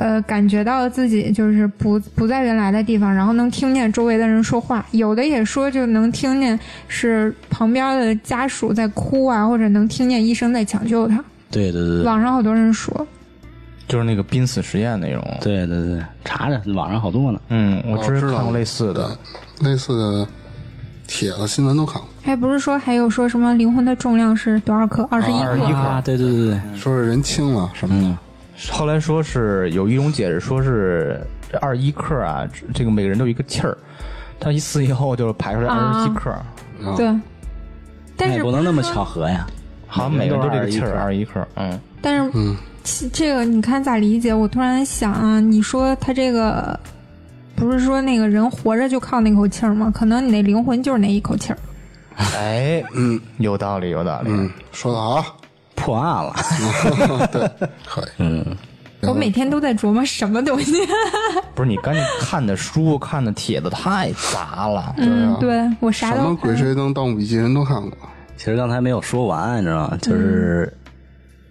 [0.00, 4.82] 呃，感觉到自己就是不不在原来的地方，然后能听见周围的人说话。
[4.92, 11.22] 有的也说就能听见是旁边的家属在哭啊，或者能听见医生在抢救他。
[11.50, 13.06] 对对对网上好多人说，
[13.88, 15.22] 就是那个濒死实验那种。
[15.42, 17.38] 对对对，查查网上好多呢。
[17.50, 19.10] 嗯，我哦知道之前看过类似的。
[19.60, 20.26] 类似的
[21.06, 25.06] 帖子新闻都看过，还不是说还有说什么灵魂的重量是多少克？
[25.10, 25.56] 二十一克。
[25.56, 28.08] 21克啊，对对对对，说是人轻了什么的。
[28.08, 28.16] 嗯，
[28.70, 33.76] 后来说是有一种解释，说是这二十一克啊，这个每个人都有一个气儿，
[34.38, 36.44] 他一死以后就排出来二十一克，啊
[36.96, 37.06] 对，
[38.16, 39.46] 但那是也不能那么巧合呀。
[39.86, 41.48] 好像每个人都这个气儿，21二十一克。
[41.56, 42.56] 嗯，但是，嗯
[43.12, 44.32] 这个你看咋理解？
[44.32, 46.78] 我突然想啊，你说他这个
[47.56, 49.90] 不是说那个人活着就靠那口气儿吗？
[49.94, 51.58] 可能你那灵魂就是那一口气儿。
[52.16, 54.30] 哎，嗯，有道理，有道理。
[54.30, 55.39] 嗯，说的好，
[55.80, 56.34] 破案了，
[57.32, 58.04] 对，可以。
[58.18, 58.44] 嗯，
[59.02, 60.72] 我每天都在琢磨什么东西。
[61.54, 64.94] 不是你赶紧看的书、看的帖子太杂了。
[64.98, 67.92] 嗯，对我啥都什么《鬼吹灯》《盗墓笔记》人都看过。
[68.36, 69.98] 其实刚才没有说完，你知道吗？
[70.00, 70.72] 就是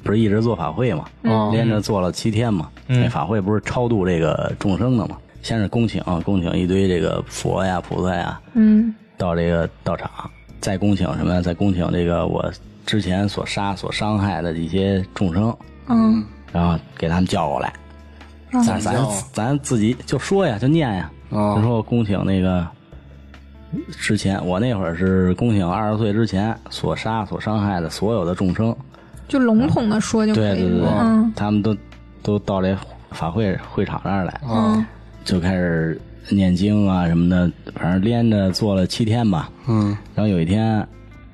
[0.04, 2.70] 不是一直做法会嘛，嗯连着做了七天嘛。
[2.88, 5.18] 那法会不是超度这个众生的嘛？
[5.42, 10.10] 先是恭请，恭请一堆这个佛呀、菩萨呀，嗯到这个道场，
[10.60, 11.42] 再恭请什么呀？
[11.42, 12.52] 再恭请这个我
[12.86, 15.56] 之前所杀、所伤害的一些众生，
[15.88, 16.24] 嗯。
[16.52, 17.72] 然后给他们叫过来，
[18.66, 18.96] 咱咱
[19.32, 22.68] 咱自己就说呀，就念呀，啊就说我恭请那个
[23.92, 28.76] 之前我那会儿是恭请二十岁之前所杀、所伤害的所有的众生，
[29.28, 31.02] 就笼统的说就可以对对对了。
[31.04, 31.32] 嗯。
[31.36, 31.78] 他们都
[32.24, 32.76] 都到这
[33.12, 34.84] 法会会场那儿来，嗯。
[35.24, 39.52] 就开始念经啊什么的，反正连着做了七天吧。
[39.68, 39.96] 嗯。
[40.16, 40.84] 然后有一天，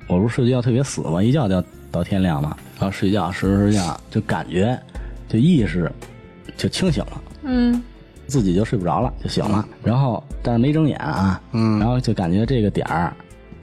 [0.06, 4.78] 我不是睡觉特别死嘛，一觉就到天亮嘛，然后睡觉睡着睡觉就感觉
[5.28, 5.90] 就意识
[6.56, 7.22] 就清醒了。
[7.42, 7.82] 嗯
[8.26, 9.64] 自己就睡不着了，就醒了。
[9.84, 13.12] 然后但是没睁眼啊，嗯然后就感觉这个点儿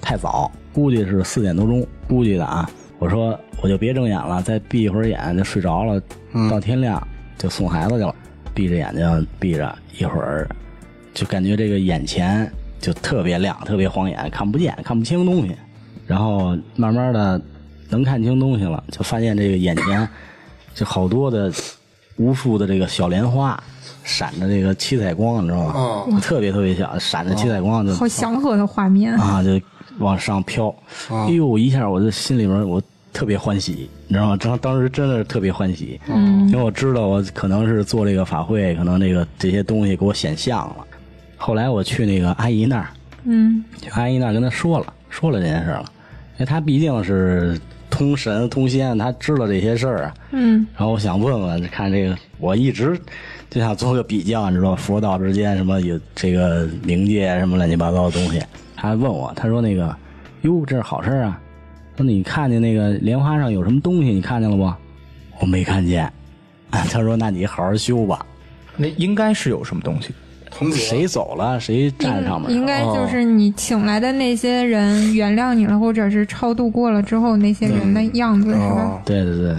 [0.01, 2.69] 太早，估计是四点多钟，估计的啊。
[2.99, 6.01] 我说我就别睁眼了，再闭一会儿眼就睡着了，
[6.49, 7.05] 到天亮
[7.37, 8.15] 就送孩子去了。
[8.53, 10.47] 闭着眼睛闭着一会儿，
[11.13, 15.53] 就感觉这个眼前就特别亮，特别晃眼，看不见，看不清东西。
[16.13, 17.41] 然后慢慢的
[17.89, 20.07] 能看清东西了，就发现这个眼前
[20.75, 21.51] 就好多的
[22.17, 23.61] 无数的这个小莲花，
[24.03, 25.73] 闪着这个七彩光，你知道吗？
[25.73, 29.15] 哦特别特别小，闪着七彩光就好祥和的画面。
[29.15, 29.59] 啊，就
[29.97, 30.73] 往上飘。
[31.09, 32.79] 哎呦，一下我就心里边我
[33.11, 34.37] 特别欢喜，你知道吗？
[34.39, 40.75] 当当时真的是特别欢喜，嗯，因为我知道我可能是做这个法会，可能这个这些东西给我显像了。
[41.37, 42.89] 后来我去那个阿姨那儿，
[43.23, 45.92] 嗯，去阿姨那儿跟她说了，说了这件事了，因
[46.43, 47.57] 为他毕竟是
[47.89, 50.13] 通神通仙，他知道这些事儿啊。
[50.31, 52.99] 嗯，然后我想问问，看这个，我一直
[53.49, 58.41] 就想做个比较，你知道吗，佛道之间什么有这个冥界什么乱七八糟的东西。
[58.75, 59.95] 他还问我，他说那个，
[60.41, 61.39] 哟，这是好事儿啊。
[61.95, 64.11] 说你看见那个莲花上有什么东西？
[64.11, 64.73] 你看见了不？
[65.39, 66.11] 我没看见。
[66.69, 68.25] 他说那你好好修吧。
[68.75, 70.13] 那应该是有什么东西。
[70.73, 72.55] 谁走了，谁站上面了。
[72.55, 78.65] 应该就是你请来的那些人原谅你了，或者是超度过了之后那些人的样子，是吧？
[78.65, 79.55] 哦，对对对，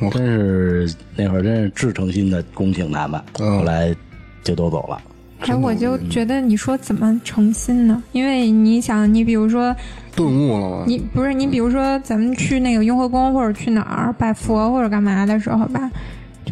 [0.00, 3.94] 我真是那会儿真是至诚心的恭请他们，嗯后来
[4.42, 5.00] 就都走了。
[5.46, 8.02] 哎，我就觉得你说怎么诚心呢？
[8.12, 9.74] 因为你想，你比如说，
[10.16, 10.84] 顿悟了吗？
[10.86, 15.90] 你不是你，比如说咱们去那个雍和宫或者去哪儿拜佛或者干嘛的时候吧，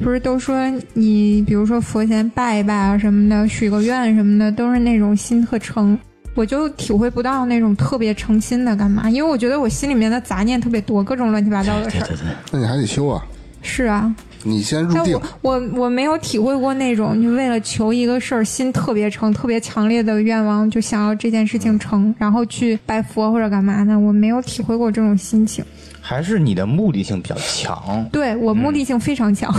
[0.00, 0.56] 不是都说
[0.94, 5.98] 你比如说佛前拜一拜啊什么的，许个愿什么的，都是那种心特诚。
[6.34, 12.06] 我就体会不到那种特别诚心的干嘛，因为我觉得我心里面的杂念特别多，各种乱七八糟的事儿。
[12.06, 13.22] 对对对，那你还得修啊，
[13.60, 14.12] 是啊，
[14.42, 15.22] 你先入定我。
[15.42, 25.62] 我我没有体会过那种，就为了求一个事儿，心特别诚、特别强烈的愿望，就想要这件事情成，然后去拜佛或者干嘛的，我没有体会过这种心情。
[26.02, 28.04] 还是你的目的性比较强。
[28.12, 29.50] 对我目的性非常强，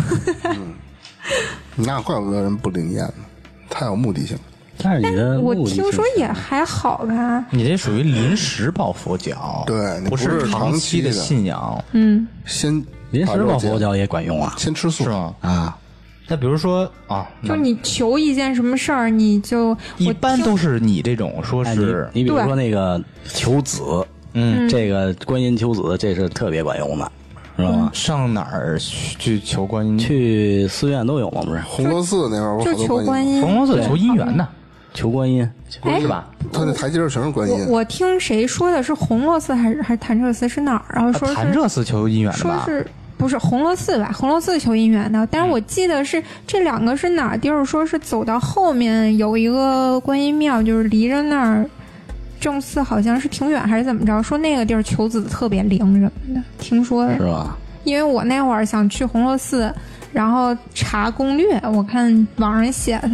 [1.75, 3.13] 那怪不得人不灵验呢，
[3.69, 4.37] 太有目的性。
[4.77, 7.45] 但是你的我听说也还好吧。
[7.51, 15.33] 你这属于临时抱佛脚，对你不不是长长期的信仰，嗯，先临时抱佛脚，也管用啊先吃素是吗？
[15.41, 15.77] 啊！
[16.27, 23.81] 那比如说啊，那就你求一件什么事儿，你就一般都是是你这种说哎，是你你比如说那个求子，
[24.34, 27.11] 嗯，这个观音求子，这是特别管用的，
[27.55, 27.91] 知道吗？
[27.93, 29.97] 上哪儿去求观音？
[29.97, 31.61] 去寺院都有吗，不是？
[31.61, 33.41] 红螺寺那边儿就求观音。
[33.41, 34.47] 红螺寺求姻缘呢，
[34.93, 35.47] 求观音，
[35.81, 36.27] 哎是吧？
[36.51, 37.55] 他那台阶儿全是观音。
[37.67, 41.11] 我我听谁说的是红螺寺还是还是潭柘寺是哪儿啊？
[41.11, 42.63] 说是潭柘寺求姻缘的吧？
[42.65, 42.86] 说是
[43.17, 44.11] 不是红螺寺吧？
[44.13, 47.63] 红螺寺求姻缘的，但是我记得是这两个是哪儿地儿？
[47.63, 51.65] 说是走到后面有一个观音庙，就是离着那儿
[52.43, 54.21] 正寺好像是挺远还是怎么着？
[54.21, 57.57] 说那个地儿求子特别灵什么的，听说的是吧？
[57.85, 59.73] 因为我那会儿想去红螺寺，
[60.11, 63.11] 然后查攻略，我看网上写的。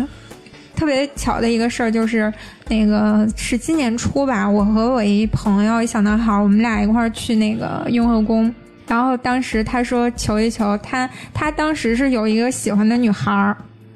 [0.75, 2.33] 特别巧的一个事儿就是，
[2.69, 8.51] 那个是今年初吧，我和我一朋友一小男孩，我们俩一块儿去那个雍和宫，
[8.87, 13.55] 然后当时他说求一求，他他当时是有一个喜欢的女孩儿，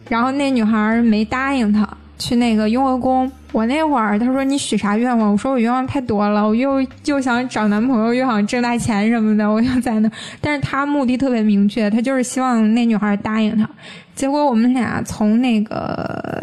[0.09, 1.87] 然后那女孩儿没答应他
[2.23, 3.29] 去那个雍和宫。
[3.51, 5.33] 我那会儿他说你许啥愿望？
[5.33, 10.09] 我说我愿望太多了，我又又想找男朋友，又想挣大钱什么的，我又在那。
[10.39, 13.69] 但是他目的特别明确，他就是希望那女孩答应他。
[14.15, 16.41] 结果我们俩从那个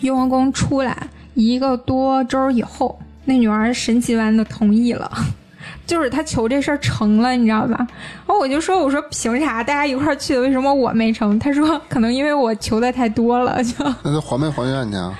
[0.00, 0.96] 雍和宫出来
[1.34, 5.10] 一个多周以后，那女孩神奇般的同意了。
[5.86, 7.76] 就是他求这事儿成了，你知道吧？
[7.78, 15.12] 然后我就说：“我说凭啥大家一块儿去的，为什么我没成？”他说：“可能因为我求的太多了。”就那他还没还愿去啊？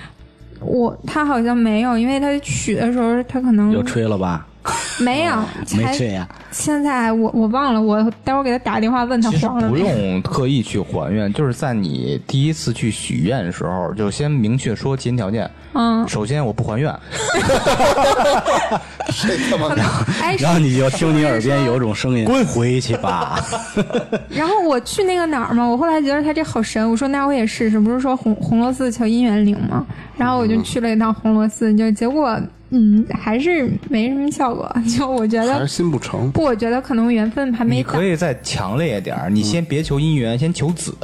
[0.60, 4.46] 我他好像没有，因为他取的时候他可能又吹了吧？
[5.00, 5.36] 没有，
[5.76, 6.26] 没才吹呀？
[6.50, 9.80] 现在我我忘了，我待会儿给他打电话问他其实不黄了没。
[9.80, 15.50] 用特意去还愿，就是在你第一次去许愿的时候，就先明确说前条件。
[15.74, 16.94] 嗯，首先我不还愿，
[19.10, 19.82] 这他妈的
[20.22, 23.38] 哎，然后你就听你耳边有一种声音：“滚回去吧
[24.30, 29.84] 然后我去那个哪儿嘛，我后来觉得他这好神，我说那我也试试，不是说红红螺寺求姻缘灵吗？
[30.16, 32.38] 然后我就去了一趟红螺寺，就结果
[32.76, 34.68] 嗯还是没什么效果，
[34.98, 36.28] 就我觉得还是得心不成。
[36.32, 38.04] 不，我觉得可能缘分还没你可。
[38.04, 40.92] 以再强烈一点儿，你先别求姻缘，先求子。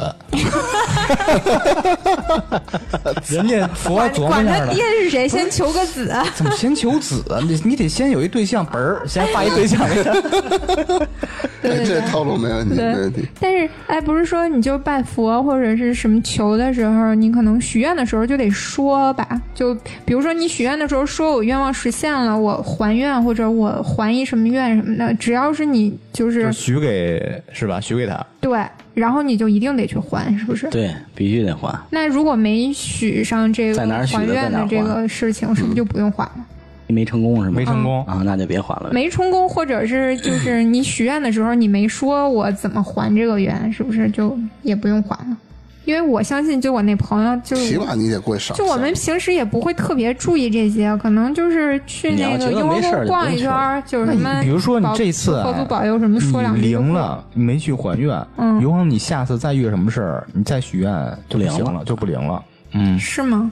[3.29, 6.13] 人家佛还琢磨管他一下呢，爹是谁，先求个子。
[6.35, 7.39] 怎么先求子啊？
[7.47, 10.11] 你你得先有一对象，本儿先发一对象给他。
[11.63, 27.81] 哎，这套路没问题，没问题对。，但是哎，不是说你就拜佛或者是什么求的时候，你可能许愿的时候就得说吧，就比如说你许愿的时候说我愿望实现了，我还愿或者我还一什么愿什么的，只要是你就是就许给是吧？
[27.81, 30.69] 许给他，对，然后你就一定得去还，是不是？”。
[30.73, 31.79] 对，必须得还。
[31.91, 36.47] 那如果没许上这个还愿的这个事情，是不是就不用还了？
[36.89, 37.57] 没成功是吗？
[37.57, 38.05] 没成功。
[38.07, 38.91] 啊，那就别还了。
[38.93, 45.37] 没成功，或者是就是你许愿的时候你没说我怎么还这个愿，是不是就也不用还了？
[45.85, 48.57] 因为我相信，就我那朋友，就起码你得过去赏。
[48.57, 60.93] 就我们平时也不会特别注意这些，可能就是去那个雍和宫没事儿就逛一圈儿，就是什么，比如说你这次啊佛祖保佑什么说两句灵了，你没去还愿，嗯有可能你下次再遇什么事儿，你再许愿
[61.29, 62.45] 就不灵了了，就不灵了。
[62.73, 63.51] 嗯，是吗？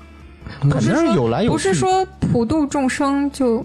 [0.61, 1.53] 肯定是有来有去。
[1.53, 3.65] 不是说普度众生就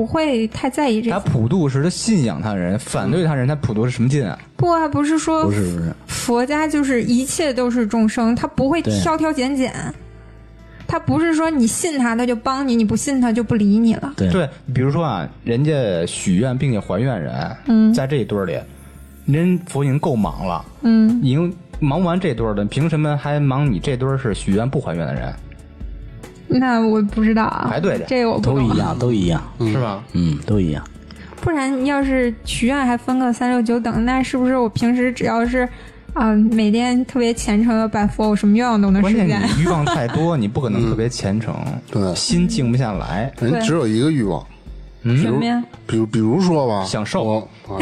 [0.00, 1.18] 不会太在意这他。
[1.18, 4.38] 普渡是他信仰他的人，反对他人，他普渡是什么劲啊？
[4.56, 9.70] 不啊，不是说不是不是，佛家就是一切都是众生，他不会挑挑拣拣，
[10.86, 14.14] 他不是说你信他他就帮你，你不信他就不理你了。
[14.16, 18.58] 对对，比如说啊，人家许愿并且还愿人，嗯在这一堆里，
[19.26, 25.30] 人佛已经够忙了，嗯，已经忙完这堆儿的，凭什么还忙你这堆是许愿不还愿的人？
[26.58, 30.02] 那我不知道啊，排队的这个我不懂都一样， 都一样，是吧？
[30.14, 30.82] 嗯，都一样。
[31.40, 35.66] 不然要是许愿还分个三六九等，那是不是我平时只要是
[36.12, 39.40] 啊、每天特别虔诚的拜佛，我什么愿望都能关键实现？
[39.56, 41.54] 你欲望太多，你不可能特别虔诚，
[41.90, 43.32] 对心静不下来。
[43.38, 44.44] 对人只有一个欲望，
[45.02, 45.62] 什么呀？
[45.86, 47.80] 比如比如说吧，享受我啊，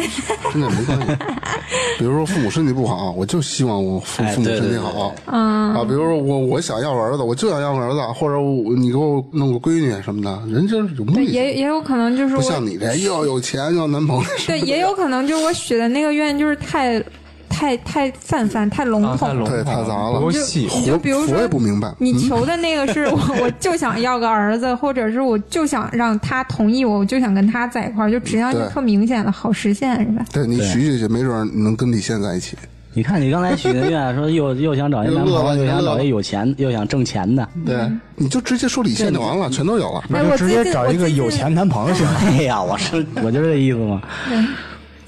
[0.53, 1.07] 真的没关系。
[1.99, 5.85] 比如说父母身体不好，我就希望我父哎父母对对对身体好嗯，啊。
[5.85, 14.25] 比如说我我想要个儿子，我就想要个儿子，或者我你给我弄个闺女什么的，人就是有目对，的也也有可能就是不像你这又要有钱又要男朋友。
[14.47, 17.03] 对，也有可能就是我许的那个愿就是太
[17.49, 19.39] 太太泛泛、太笼啊，太统。
[19.39, 20.69] 笼对太杂了就不够细。
[20.77, 30.25] 你就比如佛说也不明白，你求的那个是我，我就想要个儿子，或者是我就想让他同意我，我就想跟他在一块儿，就只要你对特明显的好实现，是吧？
[30.33, 32.57] 对你对许许去，没准能跟李现在一起。
[32.95, 37.47] 你看你刚才许的愿，说又又想找一男朋友，又想找一有钱，又想挣钱的。
[37.65, 40.03] 对，你就直接说李现就完了，全都有了。
[40.09, 42.15] 那，就我直接找一个有钱男朋友行了。
[42.27, 44.03] 哎呀，我是我就这意思嘛。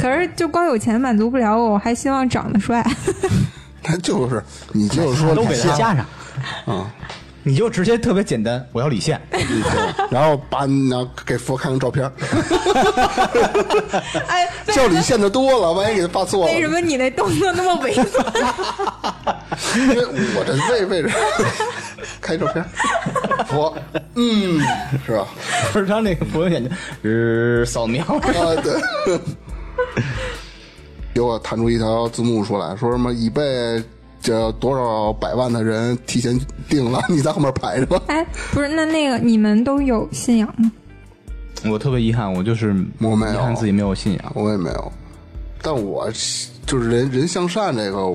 [0.00, 2.84] 可是就光有钱满足不了我，我还希望长得帅。
[3.82, 4.42] 他就是
[4.72, 6.06] 你就是说都给他加上，
[6.66, 6.86] 啊，
[7.42, 9.20] 你就直接特别简单，我要李现。
[10.10, 12.12] 然后把你然后给佛看看照片儿，
[14.28, 16.52] 哎，为 叫李现的多了，万一给他发错了。
[16.52, 18.22] 为什么你那动作那么猥琐？
[19.76, 20.04] 因为
[20.36, 21.10] 我这位位置
[22.20, 22.68] 开照片儿，
[23.46, 23.74] 佛，
[24.14, 24.60] 嗯，
[25.06, 25.26] 是吧？
[25.72, 26.70] 不是他那个佛眼睛，
[27.02, 28.04] 呃，扫描。
[28.04, 28.20] 啊，
[28.62, 29.18] 对。
[31.14, 33.82] 给我弹出一条字幕出来，说什么已被
[34.20, 38.00] 这多少百万的人提前定了，你在后面排着吧。
[38.06, 40.70] 哎，不是，那那个你们都有信仰吗？
[41.64, 42.68] 我特别遗憾，我就是
[43.00, 44.32] 我没有遗憾自己没有信仰。
[44.34, 44.92] 我也没有，
[45.60, 46.10] 但我
[46.64, 48.08] 就是人人向善这个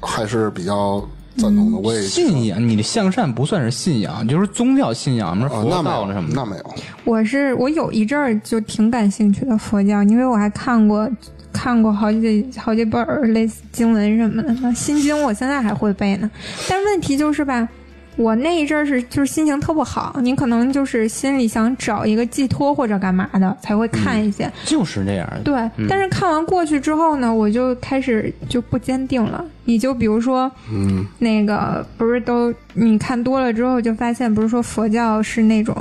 [0.00, 1.02] 还是比较
[1.36, 1.78] 赞同的。
[1.78, 6.34] 我也信仰，你的向善不算是信仰，就是宗教信仰，什么啊，佛那没有道了什么的。
[6.36, 6.74] 那没有。
[7.04, 11.10] 我是我有一阵儿就挺感兴趣的佛教，因为我还看过
[11.52, 16.30] 看过好几好几本儿类似经文什么的呢，《心经》我现在还会背呢。
[16.68, 17.68] 但问题就是吧，
[18.16, 24.50] 我那一阵儿是就是心情特不好，你可能就是心里想找一个寄托或者干嘛的才会看一些。
[24.64, 25.28] 就是这样。
[25.42, 25.54] 对，
[25.88, 29.44] 但是看完过去之后呢，我就开始就不坚定了。
[29.64, 35.76] 你就比如说，嗯，那个不是都你看多了之后，就发现不是说佛教是那种，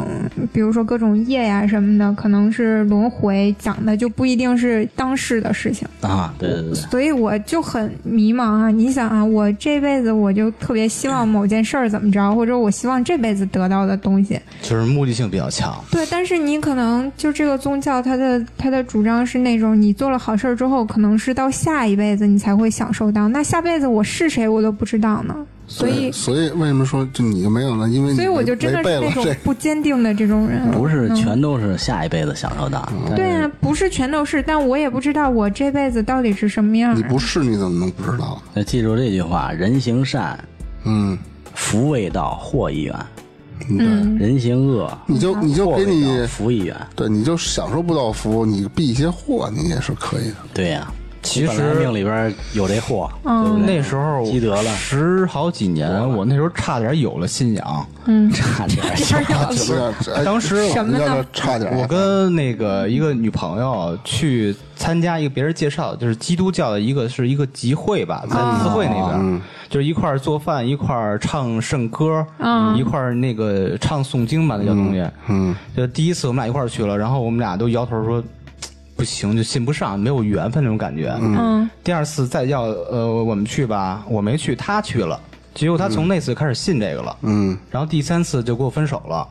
[0.52, 8.70] 比如说各种业呀什么的，可能是轮回讲的就不一定是当世的事情，啊，对对对，所以我就很迷茫啊。
[8.70, 15.74] 你想啊，我这辈子我就特别希望某件事儿怎么着，或者我希望这辈子得到的东西，就是目的性比较强。
[15.92, 25.36] 对，但是你可能就这个宗教，它的它的主张是那种，你做了好事儿之后，可能是到下一辈子你才会享受到，那下辈子我是谁我都不知道呢，
[25.72, 27.88] 所以所以为什么说就你就没有呢？
[27.90, 32.88] 因为你所以我就真的是那种不坚定的这种人，不是嗯全都是下一辈子享受到。
[33.08, 36.96] 但是对啊，不是全都是，但我也不知道我这辈子到底是什么样。
[36.96, 38.42] 你不是你怎么能不知道？
[38.54, 40.38] 那记住这句话：人行善，
[40.84, 41.18] 嗯，
[41.56, 42.94] 福未到，祸已远；
[43.70, 46.76] 嗯，人行恶，你就你就给你，福亦远。
[46.96, 50.36] 对，你就享受不到福，你避一些祸，你也是可以的。
[50.54, 50.92] 对呀、
[51.22, 53.64] 其实命里边有这货，嗯？
[53.66, 57.86] 那时候积德了，十好几年，我那时候差点有了信仰。
[58.06, 75.08] 嗯 差点有点哎当时什么呢差点，我跟那个一个女朋友去参加一个别人介绍，就是基督教的一个是一个集会吧，在四会那边，就是一块儿做饭，一块儿唱圣歌，嗯一块儿那个唱诵经吧，那叫东西。
[75.28, 78.24] 嗯，就第一次我们俩一块儿去了，然后我们俩都摇头说。
[79.02, 81.12] 不行，就信不上，没有缘分那种感觉。
[81.20, 85.20] 嗯，第二次再要呃我们去吧，我没去，他去了，
[85.56, 87.18] 结果他从那次开始信这个了。
[87.24, 89.28] 嗯，然后第三次就给我分手了。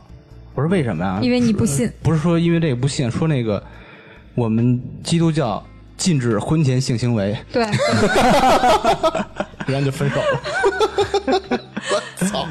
[0.55, 1.21] 我我说为什么呀？
[1.23, 1.91] 因为你不信。
[2.03, 3.63] 不是说因为这个不信，说那个
[4.35, 5.65] 我们基督教
[5.97, 7.63] 禁止婚前性行为，对，
[9.67, 10.41] 然后就分手了。
[12.21, 12.47] 我操！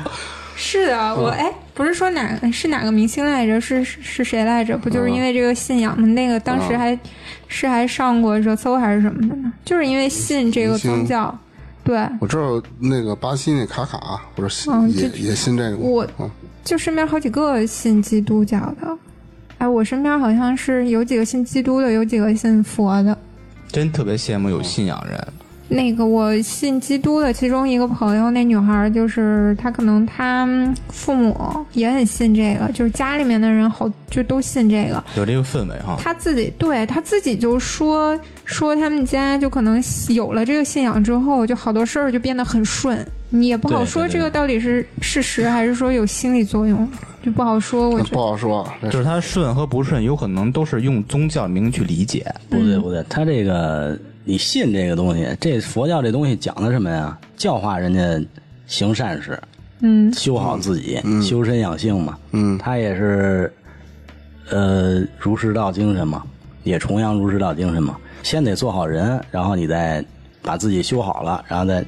[0.56, 3.62] 是啊，我哎，不是说哪是哪个明星来着？
[3.62, 4.78] 是是是谁来着？
[4.78, 6.06] 不就是因为这个信仰吗？
[6.10, 7.00] 那个当时还
[7.48, 9.54] 是还上过热搜还是什么的呢？
[9.64, 11.34] 就是因为信这个宗教。
[11.82, 15.78] 对，我知道那个巴西那卡卡，不是信嗯也这也信这个。
[15.78, 16.30] 我嗯
[16.66, 18.98] 就身边好几个信基督教的。
[19.60, 23.18] 哎，我身边好像是有几个信基督的，有几个信佛的。
[23.72, 25.28] 真特别羡慕有信仰人。
[25.70, 30.48] 那个我信基督的其中一个朋友，那女孩儿就是她，可能她
[30.90, 35.04] 父母也很信这个，就是家里面的人好就都信这个。
[35.16, 43.06] 有这个氛围哈，她自己对她自己就说说他们家就可能有了这个信仰之后，就好多事儿就变得很顺。
[43.32, 46.90] 你也不好说这个到底是事实还是说有心理作用，
[47.24, 47.88] 就不好说。
[47.88, 52.26] 我觉得不好说，就是他顺和不顺，有可能都是用宗教名去理解。
[52.50, 53.96] 不对不对，他这个
[54.30, 57.18] 你信这个东西，这佛教这东西讲的什么呀？
[57.36, 58.24] 教化人家
[58.68, 59.42] 行善事，
[59.82, 62.16] 嗯修好自己，修身养性嘛。
[62.34, 63.52] 嗯他也是，
[64.52, 66.22] 呃，儒释道精神嘛，
[66.64, 67.98] 也崇洋儒释道精神嘛。
[68.22, 70.06] 先得做好人，然后你再
[70.44, 71.84] 把自己修好了，然后再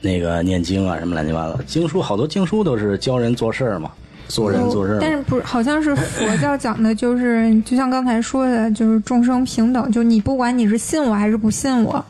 [0.00, 1.56] 那个念经啊什么乱七八糟。
[1.68, 3.92] 经书好多经书都是教人做事儿嘛，
[4.28, 4.98] 做人做事。
[5.00, 12.04] 但是不是好像是佛教讲的，就是就像刚才说的，就是众生平等，就你不管你是信我还是不信我，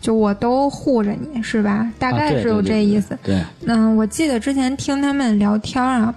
[0.00, 1.90] 就我都护着你，是吧？
[1.98, 3.18] 大概是有这意思。
[3.22, 6.14] 对，嗯，我记得之前听他们聊天啊，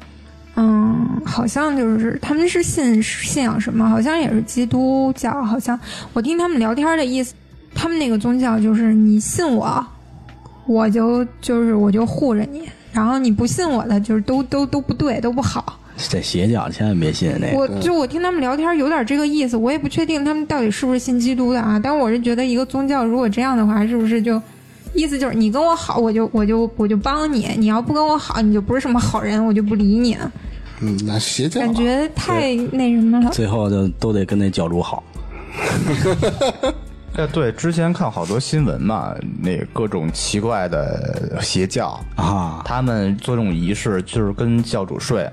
[0.56, 5.80] 嗯，好像就是他们是信信仰什么，好像也是基督教，好像
[6.14, 7.34] 我听他们聊天的意思，
[7.74, 9.86] 他们那个宗教就是你信我，
[10.68, 15.80] 我就就是我就护着你，然后你不信我的就是都都都不对，都不好。
[15.98, 17.58] 这邪教千万别信那个。
[17.58, 21.78] 我就我听他们聊天有点这个意思，我也不确定他们到底是不是信基督的啊。
[21.78, 24.42] 但我是觉得一个宗教如果这样的话，是不是就
[24.94, 30.18] 意思就是你跟我好，我就我就我就帮你；你要不跟我好，你就不是什么好人，我就不理你。
[30.82, 33.30] 嗯，那邪教感觉太那什么了。
[33.32, 35.04] 最后就都得跟那教主好。
[37.20, 45.30] 哎，对，之前看好多新闻嘛，那各种奇怪的邪教，啊，他们做这种仪式就是跟教主睡。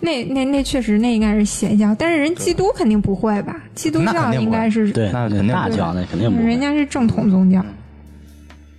[0.00, 3.54] 那那那确实那应该是邪教，但是人基督肯定不会吧？
[3.76, 6.48] 基督教应该是对，那肯定大不会教那肯定不会。
[6.48, 7.64] 人家是正统宗教。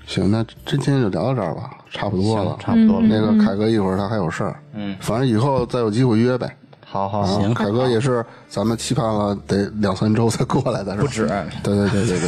[0.05, 2.57] 行，那今天就聊到这儿吧，差不多了。
[2.59, 3.07] 差不多了。
[3.07, 6.53] 那个凯哥一会儿他还有事儿，嗯，反正以后再有机会约呗。
[6.93, 11.01] 好好啊好，凯哥也是，咱们期盼了得两三周才过来的，是吧？
[11.01, 11.27] 不止。
[11.63, 12.19] 对对对对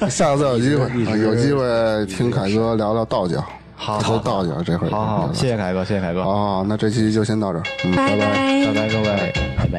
[0.00, 3.44] 对， 下次再有机会，啊有机会听凯哥聊聊道教。
[3.76, 4.90] 好好说道教这会儿。
[4.90, 8.66] 好好，谢谢凯哥，谢谢凯哥，好，那这期就先到这儿，嗯，拜拜。
[8.66, 9.32] 拜拜各位。
[9.58, 9.78] 拜拜。